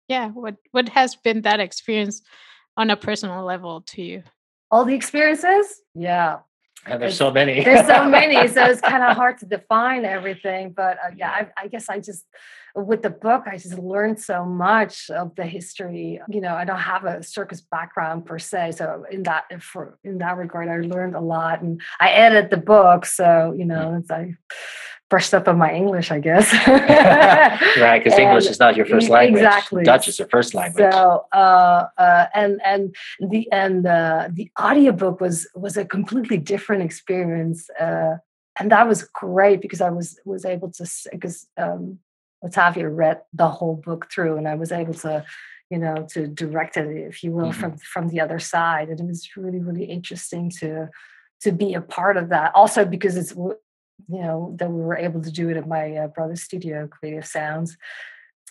[0.09, 2.23] yeah what what has been that experience
[2.77, 4.23] on a personal level to you?
[4.71, 5.81] All the experiences?
[5.95, 6.39] Yeah
[6.87, 7.64] and there's so many.
[7.64, 11.64] there's so many so it's kind of hard to define everything but uh, yeah I,
[11.64, 12.24] I guess i just
[12.76, 16.20] with the book, I just learned so much of the history.
[16.28, 20.18] You know, I don't have a circus background per se, so in that for in
[20.18, 24.11] that regard, I learned a lot, and I edited the book, so you know, it's
[24.11, 24.35] I
[25.11, 26.52] brushed up on my English, I guess.
[26.66, 29.42] right, because English is not your first language.
[29.42, 29.84] Exactly.
[29.84, 30.92] Dutch is your first language.
[30.92, 36.82] So, uh, uh, and and the and uh, the audiobook was was a completely different
[36.82, 37.68] experience.
[37.70, 38.16] Uh,
[38.59, 41.98] and that was great because I was was able to because um,
[42.44, 45.24] Otavio read the whole book through, and I was able to,
[45.70, 47.61] you know, to direct it, if you will, mm-hmm.
[47.61, 50.88] from from the other side, and it was really really interesting to
[51.40, 52.52] to be a part of that.
[52.55, 53.34] Also because it's
[54.09, 57.26] you know that we were able to do it at my uh, brother's studio, Creative
[57.26, 57.76] Sounds,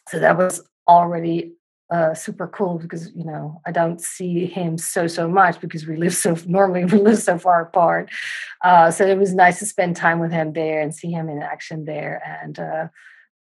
[0.09, 1.53] so that was already
[1.89, 5.95] uh, super cool because you know I don't see him so so much because we
[6.03, 8.09] live so normally we live so far apart.
[8.63, 11.41] Uh, so it was nice to spend time with him there and see him in
[11.41, 12.87] action there, and uh,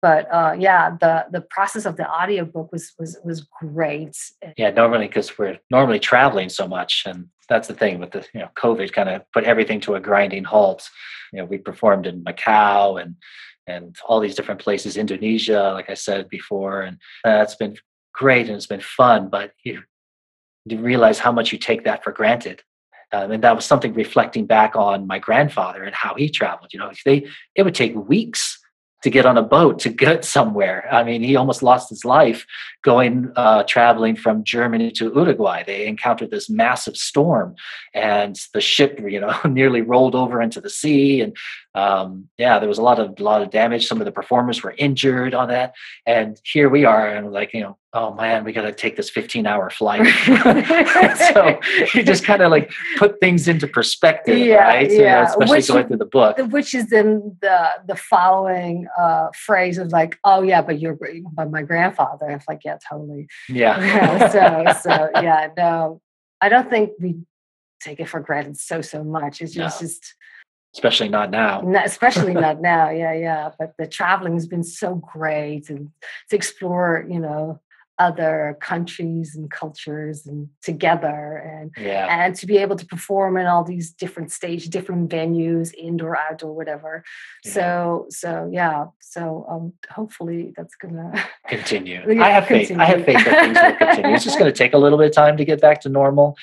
[0.05, 4.15] but uh, yeah the the process of the audiobook was was was great.
[4.55, 8.41] Yeah normally because we're normally traveling so much and that's the thing with the you
[8.41, 10.81] know covid kind of put everything to a grinding halt.
[11.33, 13.15] You know we performed in macau and
[13.65, 17.75] and all these different places indonesia like i said before and that's been
[18.21, 19.81] great and it's been fun but you,
[20.65, 22.61] you realize how much you take that for granted.
[23.11, 26.79] Um, and that was something reflecting back on my grandfather and how he traveled you
[26.79, 27.17] know they
[27.57, 28.41] it would take weeks
[29.03, 30.87] to get on a boat to get somewhere.
[30.91, 32.45] I mean, he almost lost his life
[32.83, 35.63] going uh, traveling from Germany to Uruguay.
[35.63, 37.55] They encountered this massive storm,
[37.93, 41.21] and the ship, you know, nearly rolled over into the sea.
[41.21, 41.35] And
[41.75, 43.85] um, yeah, there was a lot of a lot of damage.
[43.85, 45.75] Some of the performers were injured on that.
[46.05, 49.09] And here we are, and like you know, oh man, we got to take this
[49.09, 50.05] 15 hour flight.
[51.33, 51.59] so
[51.93, 54.89] you just kind of like put things into perspective, yeah, right?
[54.89, 54.97] Yeah.
[54.97, 56.37] You know, especially which, going through the book.
[56.49, 60.97] Which is in the the following uh, phrase of like, oh yeah, but you're
[61.33, 62.29] but my grandfather.
[62.29, 63.27] It's like, yeah, totally.
[63.49, 63.79] Yeah.
[64.31, 66.01] yeah so so yeah, no,
[66.39, 67.17] I don't think we
[67.81, 69.41] take it for granted so so much.
[69.41, 69.87] It's just, no.
[69.87, 70.15] just
[70.75, 71.61] especially not now.
[71.61, 72.89] Not, especially not now.
[72.89, 73.51] Yeah, yeah.
[73.57, 75.91] But the traveling has been so great and
[76.29, 77.61] to explore, you know,
[77.97, 82.07] other countries and cultures and together and yeah.
[82.09, 86.53] and to be able to perform in all these different stage different venues indoor outdoor
[86.53, 87.05] whatever
[87.45, 87.51] yeah.
[87.53, 91.13] so so yeah so um hopefully that's gonna
[91.47, 92.67] continue i have continue.
[92.67, 94.97] faith i have faith that things will continue it's just going to take a little
[94.97, 96.35] bit of time to get back to normal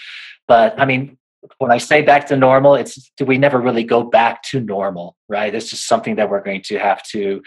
[0.49, 1.19] but i mean
[1.59, 5.17] when I say back to normal, it's do we never really go back to normal,
[5.29, 5.55] right?
[5.55, 7.43] It's just something that we're going to have to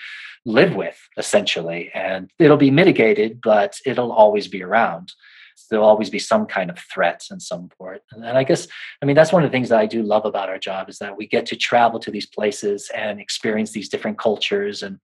[0.46, 5.12] live with essentially, and it'll be mitigated, but it'll always be around
[5.70, 8.02] there'll always be some kind of threat in some port.
[8.12, 8.68] And I guess,
[9.02, 10.98] I mean, that's one of the things that I do love about our job is
[11.00, 14.84] that we get to travel to these places and experience these different cultures.
[14.84, 15.00] And,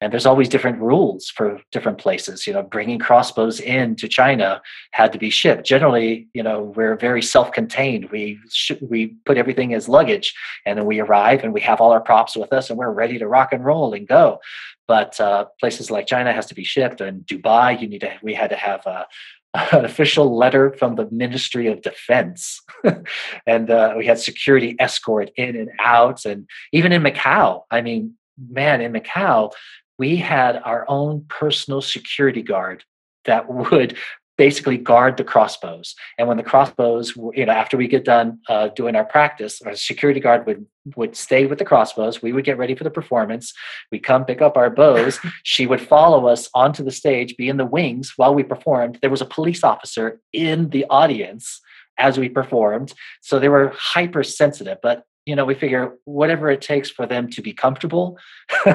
[0.00, 2.46] and there's always different rules for different places.
[2.46, 4.60] You know, bringing crossbows in to China
[4.92, 5.66] had to be shipped.
[5.66, 8.10] Generally, you know, we're very self-contained.
[8.10, 10.34] We, sh- we put everything as luggage
[10.66, 13.18] and then we arrive and we have all our props with us and we're ready
[13.18, 14.40] to rock and roll and go
[14.86, 18.12] but uh, places like China has to be shipped, and Dubai, you need to.
[18.22, 19.06] We had to have a,
[19.54, 22.60] an official letter from the Ministry of Defense.
[23.46, 26.24] and uh, we had security escort in and out.
[26.24, 28.14] And even in Macau, I mean,
[28.50, 29.52] man, in Macau,
[29.98, 32.84] we had our own personal security guard
[33.26, 33.96] that would
[34.36, 35.94] basically guard the crossbows.
[36.18, 39.76] And when the crossbows, you know, after we get done uh, doing our practice, our
[39.76, 40.66] security guard would
[40.96, 42.20] would stay with the crossbows.
[42.20, 43.54] We would get ready for the performance.
[43.90, 45.18] We come pick up our bows.
[45.42, 48.98] she would follow us onto the stage, be in the wings while we performed.
[49.00, 51.60] There was a police officer in the audience
[51.96, 54.78] as we performed, so they were hypersensitive.
[54.82, 58.18] But you know we figure whatever it takes for them to be comfortable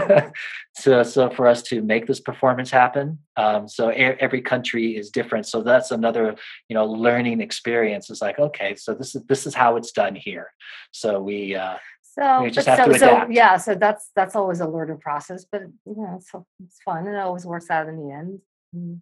[0.75, 3.19] so so for us to make this performance happen.
[3.37, 5.45] Um, so every country is different.
[5.45, 6.35] So that's another
[6.67, 8.09] you know learning experience.
[8.09, 10.51] It's like okay so this is this is how it's done here.
[10.91, 13.27] So we uh so, we just have so, to adapt.
[13.27, 16.31] so yeah so that's that's always a learning process but you know it's,
[16.65, 18.39] it's fun and it always works out in the end.
[18.75, 19.01] Mm.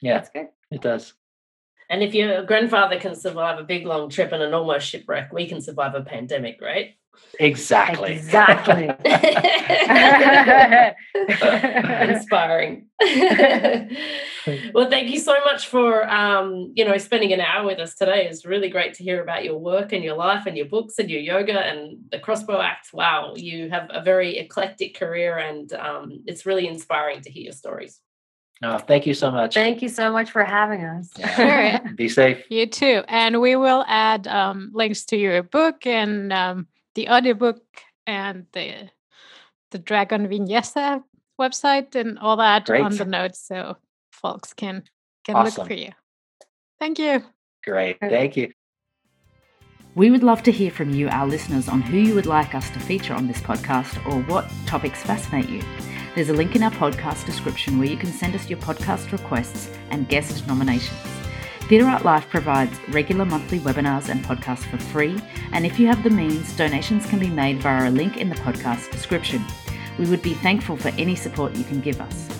[0.00, 0.14] yeah.
[0.14, 0.48] That's good.
[0.70, 1.14] It does
[1.88, 5.46] and if your grandfather can survive a big long trip and an almost shipwreck, we
[5.46, 6.96] can survive a pandemic, right?
[7.38, 8.14] Exactly.
[8.14, 8.84] Exactly.
[12.14, 12.86] Inspiring.
[14.74, 18.26] well, thank you so much for um, you know spending an hour with us today.
[18.26, 21.10] It's really great to hear about your work and your life and your books and
[21.10, 22.88] your yoga and the Crossbow Act.
[22.92, 27.52] Wow, you have a very eclectic career, and um, it's really inspiring to hear your
[27.52, 28.00] stories.
[28.62, 29.54] Oh, thank you so much.
[29.54, 31.10] Thank you so much for having us.
[31.18, 31.78] Yeah.
[31.94, 32.42] Be safe.
[32.48, 33.02] You too.
[33.06, 37.60] And we will add um, links to your book and um, the audiobook
[38.06, 38.90] and the
[39.72, 41.02] the Dragon Vinyasa
[41.38, 42.82] website and all that Great.
[42.82, 43.76] on the notes so
[44.10, 44.84] folks can
[45.24, 45.62] can awesome.
[45.62, 45.92] look for you.
[46.78, 47.22] Thank you.
[47.64, 47.98] Great.
[48.00, 48.52] Thank you.
[49.94, 52.68] We would love to hear from you, our listeners, on who you would like us
[52.70, 55.62] to feature on this podcast or what topics fascinate you.
[56.16, 59.68] There's a link in our podcast description where you can send us your podcast requests
[59.90, 60.98] and guest nominations.
[61.68, 65.20] Theatre Art Life provides regular monthly webinars and podcasts for free,
[65.52, 68.34] and if you have the means, donations can be made via a link in the
[68.36, 69.44] podcast description.
[69.98, 72.30] We would be thankful for any support you can give us.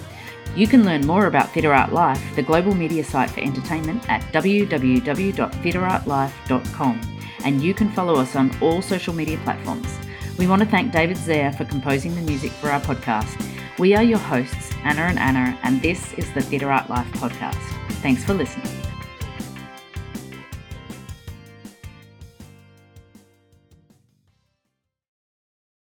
[0.54, 4.22] You can learn more about Theatre Art Life, the global media site for entertainment, at
[4.32, 9.98] www.theatreartlife.com, and you can follow us on all social media platforms.
[10.38, 14.02] We want to thank David Zaire for composing the music for our podcast we are
[14.02, 17.60] your hosts, Anna and Anna, and this is the Theatre Art Life podcast.
[18.00, 18.75] Thanks for listening.